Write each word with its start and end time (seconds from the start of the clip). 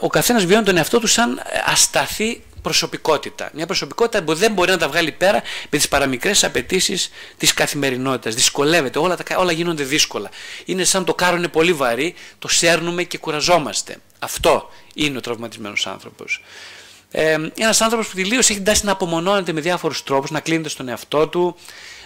ο 0.00 0.06
καθένας 0.06 0.44
βιώνει 0.44 0.64
τον 0.64 0.76
εαυτό 0.76 0.98
του 0.98 1.06
σαν 1.06 1.42
ασταθή 1.64 2.42
προσωπικότητα. 2.62 3.50
Μια 3.54 3.66
προσωπικότητα 3.66 4.22
που 4.22 4.34
δεν 4.34 4.52
μπορεί 4.52 4.70
να 4.70 4.78
τα 4.78 4.88
βγάλει 4.88 5.12
πέρα 5.12 5.42
με 5.70 5.78
τις 5.78 5.88
παραμικρές 5.88 6.44
απαιτήσεις 6.44 7.10
της 7.36 7.54
καθημερινότητας. 7.54 8.34
Δυσκολεύεται, 8.34 8.98
όλα, 8.98 9.16
τα, 9.16 9.36
όλα 9.36 9.52
γίνονται 9.52 9.82
δύσκολα. 9.82 10.30
Είναι 10.64 10.84
σαν 10.84 11.04
το 11.04 11.14
κάρο 11.14 11.36
είναι 11.36 11.48
πολύ 11.48 11.72
βαρύ, 11.72 12.14
το 12.38 12.48
σέρνουμε 12.48 13.02
και 13.02 13.18
κουραζόμαστε. 13.18 13.96
Αυτό 14.18 14.70
είναι 14.94 15.16
ο 15.16 15.20
τραυματισμένος 15.20 15.86
άνθρωπος. 15.86 16.42
Ε, 17.12 17.36
Ένας 17.58 17.80
άνθρωπος 17.80 18.08
που 18.08 18.16
τελείως 18.16 18.50
έχει 18.50 18.60
τάση 18.62 18.84
να 18.84 18.92
απομονώνεται 18.92 19.52
με 19.52 19.60
διάφορους 19.60 20.02
τρόπους, 20.02 20.30
να 20.30 20.40
κλείνεται 20.40 20.68
στον 20.68 20.88
εαυτό 20.88 21.28
του, 21.28 21.56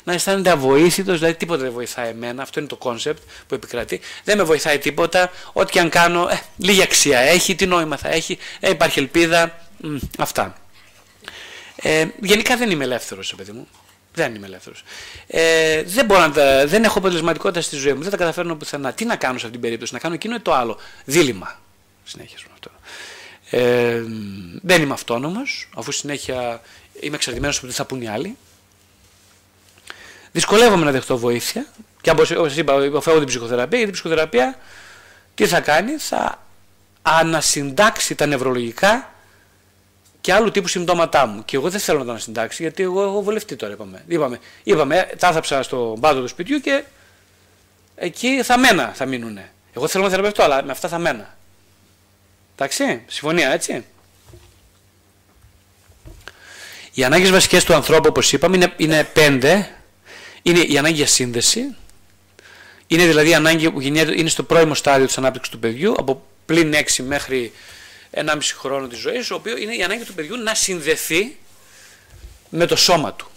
να 0.05 0.13
αισθάνεται 0.13 0.51
αβοήθητος, 0.51 1.19
δηλαδή 1.19 1.35
τίποτα 1.35 1.63
δεν 1.63 1.73
βοηθάει 1.73 2.09
εμένα. 2.09 2.43
Αυτό 2.43 2.61
είναι 2.61 2.69
το 2.69 2.77
concept 2.77 3.23
που 3.47 3.55
επικρατεί. 3.55 4.01
Δεν 4.25 4.37
με 4.37 4.43
βοηθάει 4.43 4.79
τίποτα. 4.79 5.31
Ό,τι 5.53 5.73
και 5.73 5.81
αν 5.81 5.89
κάνω, 5.89 6.29
ε, 6.31 6.41
λίγη 6.57 6.83
αξία 6.83 7.19
έχει, 7.19 7.55
τι 7.55 7.67
νόημα 7.67 7.97
θα 7.97 8.09
έχει, 8.09 8.39
ε, 8.61 8.71
υπάρχει 8.71 8.99
ελπίδα. 8.99 9.59
Μ, 9.81 9.97
αυτά. 10.19 10.57
Ε, 11.77 12.07
γενικά 12.21 12.57
δεν 12.57 12.71
είμαι 12.71 12.85
ελεύθερος, 12.85 13.35
παιδί 13.37 13.53
μου. 13.53 13.69
Δεν 14.15 14.35
είμαι 14.35 14.47
ελεύθερος. 14.47 14.83
Ε, 15.27 15.83
δεν, 15.83 16.05
μπορώ 16.05 16.21
να 16.21 16.33
τα, 16.33 16.67
δεν 16.67 16.85
έχω 16.85 16.99
αποτελεσματικότητα 16.99 17.61
στη 17.61 17.77
ζωή 17.77 17.93
μου. 17.93 18.03
Δεν 18.03 18.11
τα 18.11 18.17
καταφέρνω 18.17 18.57
πουθενά. 18.57 18.93
Τι 18.93 19.05
να 19.05 19.17
κάνω 19.17 19.39
σε 19.39 19.47
αυτήν 19.47 19.53
την 19.53 19.61
περίπτωση, 19.61 19.93
να 19.95 19.99
κάνω 19.99 20.15
εκείνο 20.15 20.35
ή 20.35 20.41
το 20.41 20.55
άλλο. 20.55 20.79
Δίλημα. 21.05 21.61
Συνέχεια 22.05 22.37
αυτό. 22.53 22.71
Ε, 23.51 24.03
δεν 24.63 24.83
είμαι 24.83 24.93
αυτόνομος, 24.93 25.69
αφού 25.77 25.93
συνέχεια 25.93 26.61
είμαι 27.01 27.17
εξαρτημένος 27.17 27.59
από 27.59 27.67
τι 27.67 27.73
θα 27.73 27.85
πούν 27.85 28.03
οι 28.03 28.09
άλλοι. 28.09 28.37
Δυσκολεύομαι 30.33 30.85
να 30.85 30.91
δεχτώ 30.91 31.19
βοήθεια. 31.19 31.67
Και 32.01 32.11
όπως 32.11 32.57
είπα, 32.57 32.85
υποφέρω 32.85 33.19
την 33.19 33.27
ψυχοθεραπεία. 33.27 33.79
Γιατί 33.79 33.91
η 33.91 33.95
ψυχοθεραπεία 33.95 34.59
τι 35.35 35.47
θα 35.47 35.61
κάνει, 35.61 35.93
θα 35.93 36.43
ανασυντάξει 37.03 38.15
τα 38.15 38.27
νευρολογικά 38.27 39.11
και 40.21 40.33
άλλου 40.33 40.51
τύπου 40.51 40.69
συμπτώματά 40.69 41.27
μου. 41.27 41.45
Και 41.45 41.57
εγώ 41.57 41.71
δεν 41.71 41.81
θέλω 41.81 41.99
να 41.99 42.05
τα 42.05 42.11
ανασυντάξει, 42.11 42.63
γιατί 42.63 42.83
εγώ 42.83 43.03
έχω 43.03 43.23
βολευτεί 43.23 43.57
τώρα, 43.57 43.73
είπαμε. 43.73 44.05
Είπαμε, 44.07 44.39
είπαμε 44.63 45.09
τα 45.19 45.29
άθαψα 45.29 45.63
στο 45.63 45.97
πάτο 46.01 46.21
του 46.21 46.29
σπιτιού 46.29 46.61
και 46.61 46.85
εκεί 47.95 48.43
θα 48.43 48.59
μένα 48.59 48.93
θα 48.95 49.07
μείνουνε. 49.07 49.51
Εγώ 49.73 49.89
θέλω 49.89 50.05
να 50.05 50.11
θεραπευτώ, 50.11 50.43
αλλά 50.43 50.65
με 50.65 50.71
αυτά 50.73 50.89
θα 50.89 50.99
μένα. 50.99 51.37
Εντάξει, 52.59 53.03
συμφωνία, 53.07 53.53
έτσι. 53.53 53.85
Οι 56.93 57.05
ανάγκες 57.05 57.31
βασικές 57.31 57.65
του 57.65 57.75
ανθρώπου, 57.75 58.07
όπως 58.09 58.33
είπαμε, 58.33 58.57
είναι, 58.57 58.73
είναι 58.77 59.05
πέντε 59.05 59.71
είναι 60.43 60.61
η 60.61 60.79
ανάγκη 60.79 60.95
για 60.95 61.07
σύνδεση. 61.07 61.77
Είναι 62.87 63.07
δηλαδή 63.07 63.29
η 63.29 63.35
ανάγκη 63.35 63.71
που 63.71 63.81
είναι 63.81 64.29
στο 64.29 64.43
πρώιμο 64.43 64.75
στάδιο 64.75 65.07
της 65.07 65.19
ανάπτυξης 65.19 65.53
του 65.53 65.59
παιδιού, 65.59 65.95
από 65.99 66.27
πλην 66.47 66.75
6 66.75 67.05
μέχρι 67.05 67.53
1,5 68.11 68.39
χρόνο 68.59 68.87
της 68.87 68.99
ζωής, 68.99 69.31
ο 69.31 69.35
οποίος 69.35 69.61
είναι 69.61 69.75
η 69.75 69.83
ανάγκη 69.83 70.05
του 70.05 70.15
παιδιού 70.15 70.37
να 70.37 70.55
συνδεθεί 70.55 71.37
με 72.49 72.67
το 72.67 72.77
σώμα 72.77 73.13
του. 73.13 73.31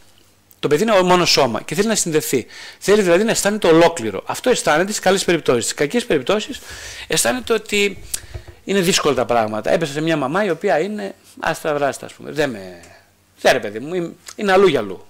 Το 0.60 0.68
παιδί 0.68 0.84
είναι 0.84 1.02
μόνο 1.02 1.26
σώμα 1.26 1.62
και 1.62 1.76
θέλει 1.76 1.88
να 1.88 1.96
συνδεθεί. 1.96 2.46
Θέλει 2.80 3.02
δηλαδή 3.02 3.24
να 3.24 3.32
αισθάνεται 3.32 3.68
ολόκληρο. 3.68 4.24
Αυτό 4.26 4.50
αισθάνεται 4.50 4.92
στις 4.92 5.04
καλές 5.04 5.24
περιπτώσεις. 5.24 5.64
Στις 5.64 5.76
κακές 5.76 6.06
περιπτώσεις 6.06 6.60
αισθάνεται 7.08 7.54
ότι 7.54 8.04
είναι 8.70 8.82
δύσκολα 8.82 9.16
τα 9.16 9.26
πράγματα. 9.26 9.72
Έπεσα 9.72 9.92
σε 9.92 10.02
μια 10.02 10.18
μαμά 10.18 10.44
η 10.44 10.50
οποία 10.50 10.80
είναι 10.80 11.16
αστραβράστα, 11.40 12.06
ας 12.06 12.14
πούμε. 12.14 12.32
Δεν 12.32 12.50
με. 12.50 12.82
Δεν 13.42 13.52
ρε 13.52 13.60
παιδί 13.60 13.80
μου, 13.80 14.18
είναι 14.36 14.52
αλλού 14.52 14.68
για 14.68 14.80
αλλού. 14.80 15.06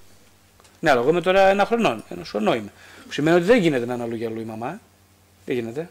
Ναι, 0.80 0.90
αλλά 0.90 1.02
εγώ 1.02 1.10
είμαι 1.10 1.22
τώρα 1.22 1.48
ένα 1.48 1.66
χρονό. 1.66 2.04
Ένα 2.10 2.26
χρονό 2.26 2.54
είμαι. 2.54 2.72
Που 3.06 3.12
σημαίνει 3.12 3.38
ότι 3.38 3.46
δεν 3.46 3.58
γίνεται 3.62 3.86
να 3.86 3.94
είναι 3.94 4.04
αλλού 4.04 4.16
για 4.16 4.28
αλλού 4.28 4.40
η 4.40 4.44
μαμά. 4.44 4.80
Δεν 5.46 5.56
γίνεται. 5.56 5.90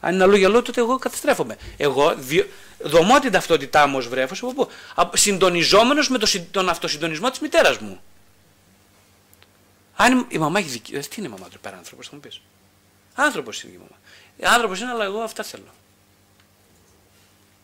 Αν 0.00 0.14
είναι 0.14 0.22
αλλού 0.22 0.36
για 0.36 0.48
αλλού, 0.48 0.62
τότε 0.62 0.80
εγώ 0.80 0.98
καταστρέφομαι. 0.98 1.56
Εγώ 1.76 2.14
διο... 2.14 2.46
δομώ 2.78 3.18
την 3.18 3.32
ταυτότητά 3.32 3.86
μου 3.86 3.96
ως 3.96 4.08
βρέφος 4.08 4.44
συντονιζόμενος 5.12 6.08
με 6.08 6.18
το, 6.18 6.26
τον 6.50 6.68
αυτοσυντονισμό 6.68 7.30
της 7.30 7.38
μητέρας 7.38 7.78
μου. 7.78 8.00
Αν 9.96 10.26
η 10.28 10.38
μαμά 10.38 10.58
έχει 10.58 10.68
δική. 10.68 10.92
Τι 10.92 11.14
είναι 11.16 11.26
η 11.26 11.30
μαμά 11.30 11.48
του 11.48 11.60
πέρα 11.60 11.76
άνθρωπο, 11.76 12.02
θα 12.02 12.10
μου 12.12 12.20
πεις. 12.20 12.40
Άνθρωπος 13.14 13.62
είναι 13.62 13.72
η 13.72 13.76
μαμά. 13.76 14.54
Άνθρωπος 14.54 14.80
είναι, 14.80 14.90
αλλά 14.90 15.04
εγώ 15.04 15.20
αυτά 15.20 15.42
θέλω. 15.42 15.72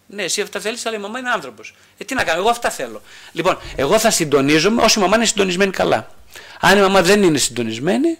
Ναι, 0.06 0.22
εσύ 0.22 0.40
αυτά 0.40 0.60
θέλεις, 0.60 0.86
αλλά 0.86 0.96
η 0.96 1.00
μαμά 1.00 1.18
είναι 1.18 1.30
άνθρωπος. 1.30 1.74
Ε, 1.98 2.04
τι 2.04 2.14
να 2.14 2.24
κάνω, 2.24 2.38
εγώ 2.38 2.48
αυτά 2.48 2.70
θέλω. 2.70 3.02
Λοιπόν, 3.32 3.58
εγώ 3.76 3.98
θα 3.98 4.10
συντονίζομαι 4.10 4.82
όσο 4.82 5.00
η 5.00 5.02
μαμά 5.02 5.16
είναι 5.16 5.24
συντονισμένη 5.24 5.70
καλά. 5.70 6.10
Αν 6.60 6.78
η 6.78 6.80
μαμά 6.80 7.02
δεν 7.02 7.22
είναι 7.22 7.38
συντονισμένη, 7.38 8.18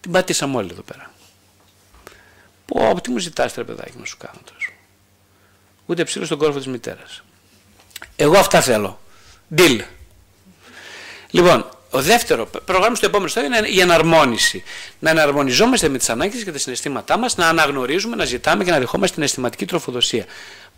την 0.00 0.12
πατήσαμε 0.12 0.56
όλοι 0.56 0.68
εδώ 0.72 0.82
πέρα. 0.82 1.12
Πω, 2.66 3.00
τι 3.00 3.10
μου 3.10 3.18
ζητάς 3.18 3.52
τρε 3.54 3.64
παιδάκι 3.64 3.98
να 3.98 4.04
σου 4.04 4.16
κάνω 4.16 4.40
τώρα. 4.44 4.58
Ούτε 5.86 6.04
ψήλο 6.04 6.24
στον 6.24 6.38
κόρφο 6.38 6.58
της 6.58 6.66
μητέρας. 6.66 7.22
Εγώ 8.16 8.38
αυτά 8.38 8.60
θέλω. 8.60 9.00
Deal. 9.56 9.80
Λοιπόν, 11.30 11.68
ο 11.90 12.02
δεύτερο 12.02 12.46
πρόγραμμα 12.64 12.94
στο 12.94 13.06
επόμενο 13.06 13.28
στάδιο 13.28 13.56
είναι 13.56 13.68
η 13.68 13.80
εναρμόνιση. 13.80 14.62
Να 14.98 15.10
εναρμονιζόμαστε 15.10 15.88
με 15.88 15.98
τις 15.98 16.08
ανάγκες 16.08 16.44
και 16.44 16.52
τα 16.52 16.58
συναισθήματά 16.58 17.18
μας, 17.18 17.36
να 17.36 17.48
αναγνωρίζουμε, 17.48 18.16
να 18.16 18.24
ζητάμε 18.24 18.64
και 18.64 18.70
να 18.70 18.78
δεχόμαστε 18.78 19.14
την 19.14 19.24
αισθηματική 19.24 19.66
τροφοδοσία. 19.66 20.24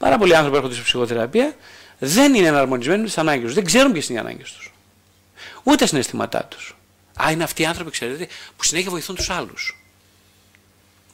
Πάρα 0.00 0.18
πολλοί 0.18 0.34
άνθρωποι 0.36 0.56
έρχονται 0.56 0.74
σε 0.74 0.82
ψυχοθεραπεία 0.82 1.56
δεν 1.98 2.34
είναι 2.34 2.46
εναρμονισμένοι 2.46 3.02
με 3.02 3.08
τι 3.08 3.14
ανάγκες 3.16 3.44
τους. 3.44 3.54
Δεν 3.54 3.64
ξέρουν 3.64 3.92
ποιες 3.92 4.08
είναι 4.08 4.18
οι 4.18 4.20
ανάγκες 4.20 4.52
τους. 4.52 4.72
Ούτε 5.62 5.76
τα 5.76 5.86
συναισθήματά 5.86 6.44
τους. 6.44 6.76
Α, 7.22 7.30
είναι 7.30 7.44
αυτοί 7.44 7.62
οι 7.62 7.64
άνθρωποι, 7.64 7.90
ξέρετε, 7.90 8.28
που 8.56 8.64
συνέχεια 8.64 8.90
βοηθούν 8.90 9.14
τους 9.14 9.30
άλλους. 9.30 9.82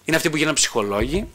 Είναι 0.05 0.17
αυτοί 0.17 0.31
που 0.31 0.37
γίνανε 0.37 0.55
ψυχολόγοι, 0.55 1.29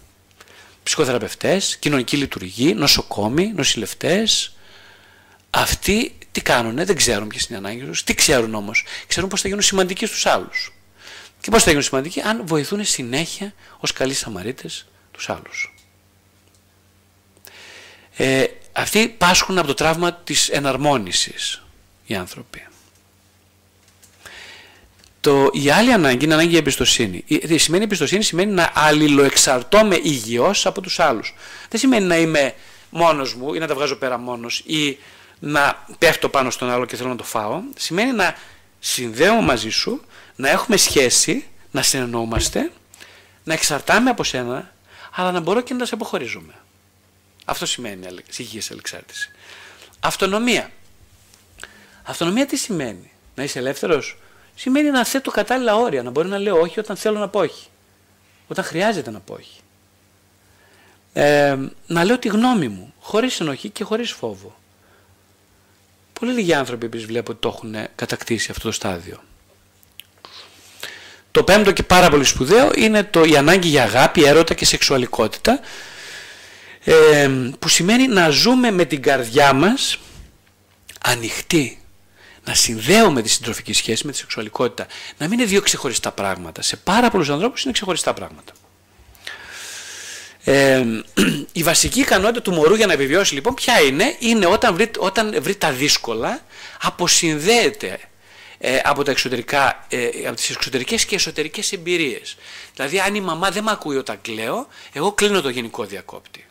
ψυχοθεραπευτές, 0.84 1.78
κοινωνικοί 1.78 2.18
λειτουργοί, 2.18 2.74
νοσοκόμοι, 2.74 3.54
νοσηλευτές. 3.56 4.56
Αυτοί 5.50 6.18
τι 6.32 6.42
κάνουν, 6.42 6.86
δεν 6.86 6.96
ξέρουν 6.96 7.28
ποιες 7.28 7.46
είναι 7.46 7.58
οι 7.58 7.60
ανάγκες 7.66 7.88
τους. 7.88 8.04
Τι 8.04 8.14
ξέρουν 8.14 8.56
όμως, 8.56 8.86
ξέρουν 9.08 9.30
πώς 9.30 9.42
θα 9.42 9.48
γίνουν 9.48 9.64
σημαντικοί 9.64 10.06
στους 10.06 10.26
άλλους. 10.26 10.74
Και 11.42 11.52
πώς 11.52 11.64
θα 11.64 11.70
γίνουν 11.70 11.86
σημαντικοί, 11.86 12.22
αν 12.22 12.42
βοηθούν 12.46 12.86
συνέχεια 12.86 13.54
ως 13.80 13.94
καλοί 13.94 14.14
Σαμαρίτες 14.14 14.88
τους 15.12 15.30
άλλους. 15.30 15.74
Ε, 18.16 18.44
αυτοί 18.72 19.08
πάσχουν 19.08 19.58
από 19.58 19.68
το 19.68 19.74
τραύμα 19.74 20.14
της 20.14 20.50
εναρμόνισης 20.50 21.64
οι 22.06 22.16
άνθρωποι. 22.16 22.66
Το, 25.22 25.50
η 25.54 25.70
άλλη 25.70 25.94
ανάγκη 25.94 26.26
είναι 26.26 26.34
ανάγκη 26.34 26.50
για 26.50 26.60
εμπιστοσύνη. 26.60 27.24
Η, 27.26 27.58
σημαίνει 27.58 27.84
εμπιστοσύνη; 27.84 28.24
Σημαίνει 28.24 28.52
να 28.52 28.72
αλληλοεξαρτώμαι 28.74 30.00
υγιώς 30.04 30.66
από 30.66 30.82
τους 30.82 31.00
άλλους. 31.00 31.36
Δεν 31.70 31.80
σημαίνει 31.80 32.06
να 32.06 32.18
είμαι 32.18 32.56
μόνος 32.90 33.34
μου 33.34 33.54
ή 33.54 33.60
να 33.60 33.68
τα 33.68 33.76
βγάζω 33.76 33.96
πέρα 33.96 34.18
μόνος 34.18 34.64
ή 34.66 34.98
να 35.40 35.86
πέφτω 35.98 36.30
πάνω 36.30 36.50
στον 36.50 36.70
άλλο 36.70 36.86
και 36.86 36.96
θέλω 36.96 37.10
να 37.10 37.16
το 37.16 37.24
φάω. 37.24 37.62
Σημαίνει 37.78 38.12
να 38.12 38.36
συνδέω 38.80 39.42
μαζί 39.42 39.70
σου, 39.70 40.02
να 40.36 40.50
έχουμε 40.50 40.78
σχέση, 40.78 41.46
να 41.72 41.82
συνεννοούμαστε, 41.82 42.72
να 43.44 43.54
εξαρτάμε 43.54 44.10
από 44.10 44.24
σένα, 44.24 44.74
αλλά 45.12 45.32
να 45.32 45.40
μπορώ 45.40 45.62
και 45.62 45.74
να 45.74 45.86
σε 45.86 45.96
αποχωρίζουμε. 45.96 46.54
Αυτό 47.52 47.66
σημαίνει 47.66 48.08
υγιής 48.38 48.72
ελεξάρτηση. 48.72 49.32
Αυτονομία. 50.00 50.72
Αυτονομία 52.04 52.46
τι 52.46 52.56
σημαίνει; 52.56 53.12
Να 53.36 53.44
είσαι 53.44 53.60
ελεύθερος; 53.60 54.18
Σημαίνει 54.56 54.90
να 54.90 55.06
θέτω 55.06 55.32
κατάλληλα 55.32 55.76
όρια, 55.76 56.04
να 56.04 56.10
μπορεί 56.10 56.28
να 56.28 56.38
λέω 56.38 56.60
όχι 56.60 56.80
όταν 56.80 56.96
θέλω 56.96 57.20
να 57.20 57.28
πω 57.28 57.40
όχι. 57.40 57.68
Όταν 58.48 58.66
χρειάζεται 58.66 59.12
να 59.12 59.20
πω 59.20 59.34
όχι. 59.34 59.60
Ε, 61.14 61.58
να 61.88 62.04
λέω 62.04 62.20
τη 62.20 62.28
γνώμη 62.28 62.68
μου, 62.68 62.94
χωρίς 63.00 63.40
ενοχή 63.40 63.70
και 63.70 63.84
χωρίς 63.84 64.12
φόβο. 64.12 64.56
Πολύ 66.20 66.32
λίγοι 66.34 66.54
άνθρωποι 66.54 66.86
επίσης 66.86 67.06
βλέπω 67.06 67.32
ότι 67.32 67.42
το 67.42 67.48
έχουν 67.48 67.76
κατακτήσει 67.96 68.52
αυτό 68.52 68.64
το 68.64 68.72
στάδιο. 68.72 69.24
Το 71.32 71.44
πέμπτο 71.44 71.72
και 71.72 71.84
πάρα 71.84 72.10
πολύ 72.10 72.24
σπουδαίο 72.24 72.72
είναι 72.76 73.04
το, 73.04 73.24
η 73.24 73.38
ανάγκη 73.38 73.68
για 73.68 73.84
αγάπη, 73.84 74.24
έρωτα 74.24 74.54
και 74.54 74.66
σεξουαλικότητα 74.66 75.60
ε, 76.84 77.30
που 77.60 77.68
σημαίνει 77.68 78.08
να 78.08 78.30
ζούμε 78.30 78.72
με 78.72 78.86
την 78.86 79.02
καρδιά 79.02 79.54
μας 79.54 79.98
ανοιχτή 81.02 81.82
να 82.46 82.54
συνδέουμε 82.54 83.22
τη 83.22 83.30
συντροφική 83.30 83.74
σχέση 83.74 84.06
με 84.06 84.12
τη 84.12 84.18
σεξουαλικότητα. 84.18 84.88
Να 85.18 85.28
μην 85.28 85.40
είναι 85.40 85.48
δύο 85.48 85.62
ξεχωριστά 85.62 86.12
πράγματα. 86.12 86.62
Σε 86.62 86.78
πάρα 86.78 87.10
πολλούς 87.10 87.30
ανθρώπους 87.30 87.64
είναι 87.64 87.74
ξεχωριστά 87.74 88.14
πράγματα. 88.14 88.54
Ε, 90.44 90.86
η 91.52 91.64
βασική 91.64 92.00
ικανότητα 92.00 92.42
του 92.42 92.52
μωρού 92.52 92.76
για 92.76 92.86
να 92.86 92.94
επιβιώσει 92.94 93.34
λοιπόν 93.34 93.54
ποια 93.54 93.82
είναι, 93.82 94.16
είναι 94.20 94.46
όταν 94.46 94.76
βρει, 94.76 94.92
όταν 94.98 95.38
βρει 95.42 95.56
τα 95.56 95.72
δύσκολα, 95.72 96.46
αποσυνδέεται 96.82 98.00
ε, 98.58 98.80
από, 98.84 99.04
τα 99.04 99.12
εξωτερικά, 99.12 99.86
ε, 99.90 100.10
από 100.26 100.36
τις 100.36 100.50
εξωτερικές 100.50 101.06
και 101.06 101.16
εσωτερικές 101.16 101.72
εμπειρίες. 101.72 102.38
Δηλαδή 102.76 103.00
αν 103.00 103.16
η 103.16 103.22
μαμά 103.22 103.52
δεν 103.52 103.64
με 103.64 103.72
ακούει 103.72 103.98
όταν 103.98 104.22
κλαίω, 104.22 104.68
εγώ 104.94 105.12
κλείνω 105.12 105.42
το 105.42 105.50
γενικό 105.50 105.86
διακόπτη. 105.86 106.46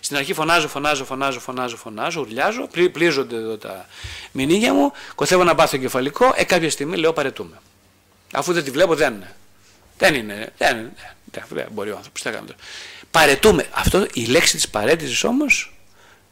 Στην 0.00 0.16
αρχή 0.16 0.34
φωνάζω, 0.34 0.68
φωνάζω, 0.68 1.04
φωνάζω, 1.04 1.40
φωνάζω, 1.40 1.76
φωνάζω, 1.76 2.20
ουρλιάζω, 2.20 2.68
πλήζονται 2.92 3.36
εδώ 3.36 3.56
τα 3.56 3.86
μηνύγια 4.32 4.74
μου, 4.74 4.92
κοθεύω 5.14 5.44
να 5.44 5.54
πάθω 5.54 5.76
κεφαλικό, 5.76 6.32
ε 6.34 6.44
κάποια 6.44 6.70
στιγμή 6.70 6.96
λέω 6.96 7.12
παρετούμε. 7.12 7.60
Αφού 8.32 8.52
δεν 8.52 8.64
τη 8.64 8.70
βλέπω 8.70 8.94
δεν 8.94 9.14
είναι. 9.14 9.34
Δεν 9.98 10.14
είναι. 10.14 10.52
Δεν, 10.58 10.76
είναι, 10.76 10.92
δεν, 11.24 11.44
δεν 11.48 11.66
μπορεί 11.72 11.90
ο 11.90 11.96
άνθρωπος. 11.96 12.22
Τι 12.22 12.54
Παρετούμε. 13.10 13.66
Αυτό, 13.70 14.06
η 14.14 14.24
λέξη 14.24 14.56
της 14.56 14.68
παρέτησης 14.68 15.24
όμως 15.24 15.74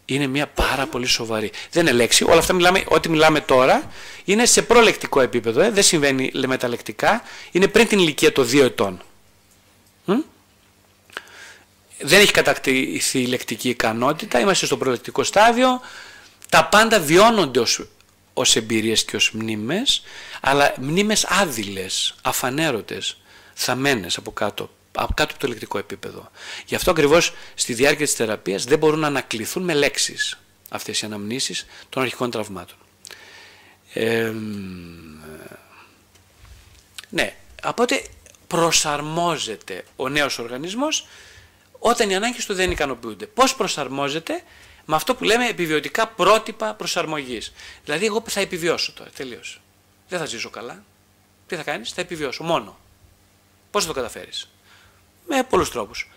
είναι 0.05 0.27
μια 0.27 0.47
πάρα 0.47 0.87
πολύ 0.87 1.07
σοβαρή. 1.07 1.53
Δεν 1.71 1.87
είναι 1.87 1.97
λέξη. 1.97 2.25
Όλα 2.25 2.39
αυτά 2.39 2.53
μιλάμε, 2.53 2.85
ό,τι 2.89 3.09
μιλάμε 3.09 3.41
τώρα 3.41 3.91
είναι 4.25 4.47
σε 4.47 4.63
προλεκτικό 4.63 5.21
επίπεδο. 5.21 5.61
Ε. 5.61 5.71
Δεν 5.71 5.83
συμβαίνει 5.83 6.31
μεταλεκτικά. 6.47 7.23
Είναι 7.51 7.69
πριν 7.69 7.89
την 7.89 7.99
ηλικία 7.99 8.33
των 8.33 8.49
δύο 8.49 8.65
ετών. 8.65 9.03
Δεν 12.01 12.21
έχει 12.21 12.33
κατακτηθεί 12.33 13.21
η 13.21 13.27
λεκτική 13.27 13.69
ικανότητα. 13.69 14.41
Είμαστε 14.41 14.67
στο 14.67 14.77
προλεκτικό 14.77 15.23
στάδιο. 15.25 15.81
Τα 16.49 16.65
πάντα 16.65 17.01
βιώνονται 17.01 17.61
ως, 17.61 17.89
ως 18.35 18.57
εμπειρίες 18.57 19.05
και 19.05 19.17
ως 19.17 19.31
μνήμες, 19.31 20.03
αλλά 20.41 20.75
μνήμες 20.81 21.25
άδειλες, 21.25 22.15
αφανέρωτες, 22.23 23.21
θαμένες 23.55 24.17
από 24.17 24.33
κάτω 24.33 24.71
κάτω 25.07 25.23
από 25.23 25.39
το 25.39 25.47
ηλεκτρικό 25.47 25.79
επίπεδο. 25.79 26.31
Γι' 26.67 26.75
αυτό 26.75 26.91
ακριβώς 26.91 27.33
στη 27.55 27.75
διάρκεια 27.75 28.05
της 28.05 28.15
θεραπείας 28.15 28.65
δεν 28.65 28.79
μπορούν 28.79 28.99
να 28.99 29.07
ανακληθούν 29.07 29.63
με 29.63 29.75
λέξεις 29.75 30.39
αυτές 30.69 31.01
οι 31.01 31.07
αναμνήσεις 31.07 31.67
των 31.89 32.03
αρχικών 32.03 32.31
τραυμάτων. 32.31 32.77
Ε, 33.93 34.33
ναι, 37.09 37.37
οπότε 37.65 38.05
προσαρμόζεται 38.47 39.85
ο 39.97 40.09
νέος 40.09 40.39
οργανισμός 40.39 41.07
όταν 41.79 42.11
οι 42.11 42.15
ανάγκες 42.15 42.47
του 42.47 42.55
δεν 42.55 42.71
ικανοποιούνται. 42.71 43.27
Πώς 43.27 43.55
προσαρμόζεται 43.55 44.43
με 44.85 44.95
αυτό 44.95 45.15
που 45.15 45.25
λέμε 45.25 45.49
επιβιωτικά 45.49 46.09
πρότυπα 46.09 46.75
προσαρμογής. 46.75 47.53
Δηλαδή 47.85 48.07
εγώ 48.07 48.23
θα 48.27 48.41
επιβιώσω 48.41 48.93
τώρα, 48.93 49.11
τελείως. 49.11 49.61
Δεν 50.09 50.19
θα 50.19 50.25
ζήσω 50.25 50.51
καλά. 50.51 50.83
Τι 51.47 51.57
θα 51.57 51.63
κάνεις, 51.63 51.93
θα 51.93 52.01
επιβιώσω 52.01 52.43
μόνο. 52.45 52.79
Πώς 53.71 53.83
θα 53.83 53.89
το 53.89 53.95
καταφέρεις; 53.95 54.49
Με 55.27 55.43
πολλούς 55.43 55.71
τρόπους. 55.71 56.11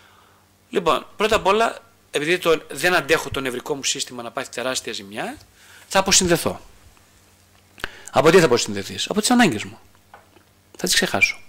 Λοιπόν, 0.70 1.06
πρώτα 1.16 1.36
απ' 1.36 1.46
όλα, 1.46 1.78
επειδή 2.10 2.38
το, 2.38 2.62
δεν 2.70 2.94
αντέχω 2.94 3.30
το 3.30 3.40
νευρικό 3.40 3.74
μου 3.74 3.84
σύστημα 3.84 4.22
να 4.22 4.30
πάθει 4.30 4.50
τεράστια 4.50 4.92
ζημιά, 4.92 5.36
θα 5.88 5.98
αποσυνδεθώ. 5.98 6.60
Από 8.10 8.30
τι 8.30 8.38
θα 8.38 8.44
αποσυνδεθείς, 8.44 9.10
Από 9.10 9.20
τις 9.20 9.30
ανάγκες 9.30 9.64
μου. 9.64 9.78
Θα 10.76 10.84
τις 10.84 10.94
ξεχάσω. 10.94 11.40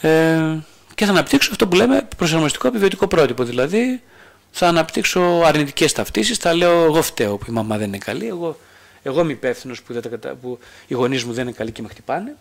Ε, 0.00 0.58
και 1.00 1.06
θα 1.06 1.12
αναπτύξω 1.12 1.48
αυτό 1.50 1.68
που 1.68 1.76
λέμε 1.76 2.08
προσαρμοστικό 2.16 2.68
επιβιωτικό 2.68 3.06
πρότυπο. 3.06 3.44
Δηλαδή, 3.44 4.02
θα 4.50 4.68
αναπτύξω 4.68 5.20
αρνητικές 5.44 5.92
ταυτίσεις, 5.92 6.36
θα 6.36 6.54
λέω 6.54 6.84
εγώ 6.84 7.02
φταίω 7.02 7.36
που 7.36 7.44
η 7.48 7.52
μαμά 7.52 7.76
δεν 7.76 7.86
είναι 7.86 7.98
καλή, 7.98 8.26
εγώ, 8.26 8.58
εγώ 9.02 9.20
είμαι 9.20 9.32
υπεύθυνος 9.32 9.82
που, 9.82 10.00
που 10.40 10.58
οι 10.86 10.94
γονείς 10.94 11.24
μου 11.24 11.32
δεν 11.32 11.42
είναι 11.42 11.52
καλοί 11.52 11.72
και 11.72 11.82
με 11.82 11.88
χτυπάνε. 11.88 12.36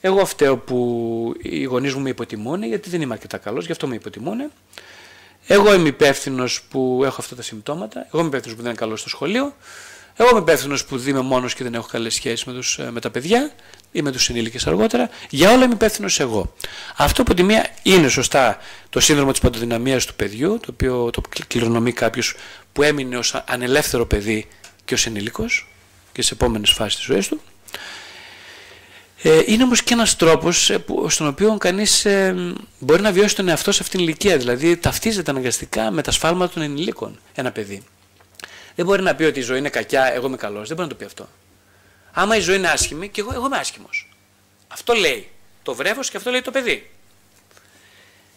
Εγώ 0.00 0.24
φταίω 0.24 0.56
που 0.56 1.34
οι 1.42 1.62
γονείς 1.62 1.94
μου 1.94 2.00
με 2.00 2.08
υποτιμούν 2.08 2.62
γιατί 2.62 2.90
δεν 2.90 3.00
είμαι 3.00 3.12
αρκετά 3.12 3.38
καλός, 3.38 3.66
γι' 3.66 3.72
αυτό 3.72 3.86
με 3.86 3.94
υποτιμούν. 3.94 4.50
Εγώ 5.46 5.74
είμαι 5.74 5.88
υπεύθυνος 5.88 6.62
που 6.70 7.02
έχω 7.04 7.16
αυτά 7.18 7.36
τα 7.36 7.42
συμπτώματα. 7.42 8.06
Εγώ 8.06 8.18
είμαι 8.18 8.28
υπεύθυνος 8.28 8.56
που 8.56 8.62
δεν 8.62 8.70
είναι 8.70 8.80
καλός 8.80 9.00
στο 9.00 9.08
σχολείο. 9.08 9.54
Εγώ 10.16 10.28
είμαι 10.30 10.38
υπεύθυνος 10.38 10.84
που 10.84 11.02
είμαι 11.06 11.20
μόνος 11.20 11.54
και 11.54 11.62
δεν 11.62 11.74
έχω 11.74 11.86
καλές 11.90 12.14
σχέσεις 12.14 12.44
με, 12.44 12.84
ε, 12.84 12.90
με 12.90 13.00
τα 13.00 13.10
παιδιά 13.10 13.50
ή 13.92 14.02
με 14.02 14.12
τους 14.12 14.28
ενήλικες 14.28 14.66
αργότερα. 14.66 15.10
Για 15.30 15.52
όλα 15.52 15.64
είμαι 15.64 15.74
υπεύθυνος 15.74 16.20
εγώ. 16.20 16.54
Αυτό 16.96 17.22
από 17.22 17.34
τη 17.34 17.42
μία 17.42 17.68
είναι 17.82 18.08
σωστά 18.08 18.58
το 18.90 19.00
σύνδρομο 19.00 19.30
της 19.30 19.40
παντοδυναμίας 19.40 20.04
του 20.04 20.14
παιδιού, 20.14 20.58
το 20.62 20.68
οποίο 20.72 21.10
το 21.10 21.20
κληρονομεί 21.46 21.92
κάποιος 21.92 22.34
που 22.72 22.82
έμεινε 22.82 23.16
ως 23.16 23.34
ανελεύθερο 23.46 24.06
παιδί 24.06 24.48
και 24.84 24.94
ως 24.94 25.06
ενήλικος 25.06 25.68
και 26.12 26.22
σε 26.22 26.34
επόμενες 26.34 26.70
φάσεις 26.70 26.96
της 26.96 27.04
ζωής 27.04 27.28
του. 27.28 27.40
Ε, 29.22 29.42
είναι 29.46 29.62
όμως 29.62 29.82
και 29.82 29.92
ένας 29.92 30.16
τρόπος 30.16 30.70
ε, 30.70 30.84
στον 31.06 31.26
οποίο 31.26 31.56
κανείς 31.56 32.04
ε, 32.04 32.34
μπορεί 32.78 33.02
να 33.02 33.12
βιώσει 33.12 33.36
τον 33.36 33.48
εαυτό 33.48 33.72
σε 33.72 33.82
αυτήν 33.82 33.98
την 33.98 34.08
ηλικία. 34.08 34.36
Δηλαδή 34.36 34.76
ταυτίζεται 34.76 35.30
αναγκαστικά 35.30 35.90
με 35.90 36.02
τα 36.02 36.10
σφάλματα 36.10 36.52
των 36.52 36.62
ενηλίκων 36.62 37.18
ένα 37.34 37.52
παιδί. 37.52 37.82
Δεν 38.76 38.84
μπορεί 38.84 39.02
να 39.02 39.14
πει 39.14 39.24
ότι 39.24 39.38
η 39.38 39.42
ζωή 39.42 39.58
είναι 39.58 39.70
κακιά, 39.70 40.12
εγώ 40.12 40.26
είμαι 40.26 40.36
καλός. 40.36 40.68
Δεν 40.68 40.76
μπορεί 40.76 40.88
να 40.88 40.94
το 40.94 40.98
πει 40.98 41.04
αυτό. 41.04 41.28
Άμα 42.12 42.36
η 42.36 42.40
ζωή 42.40 42.56
είναι 42.56 42.68
άσχημη 42.68 43.08
και 43.08 43.20
εγώ, 43.20 43.32
εγώ 43.32 43.46
είμαι 43.46 43.56
άσχημος. 43.56 44.08
Αυτό 44.68 44.92
λέει 44.92 45.30
το 45.62 45.74
βρέφος 45.74 46.10
και 46.10 46.16
αυτό 46.16 46.30
λέει 46.30 46.42
το 46.42 46.50
παιδί. 46.50 46.90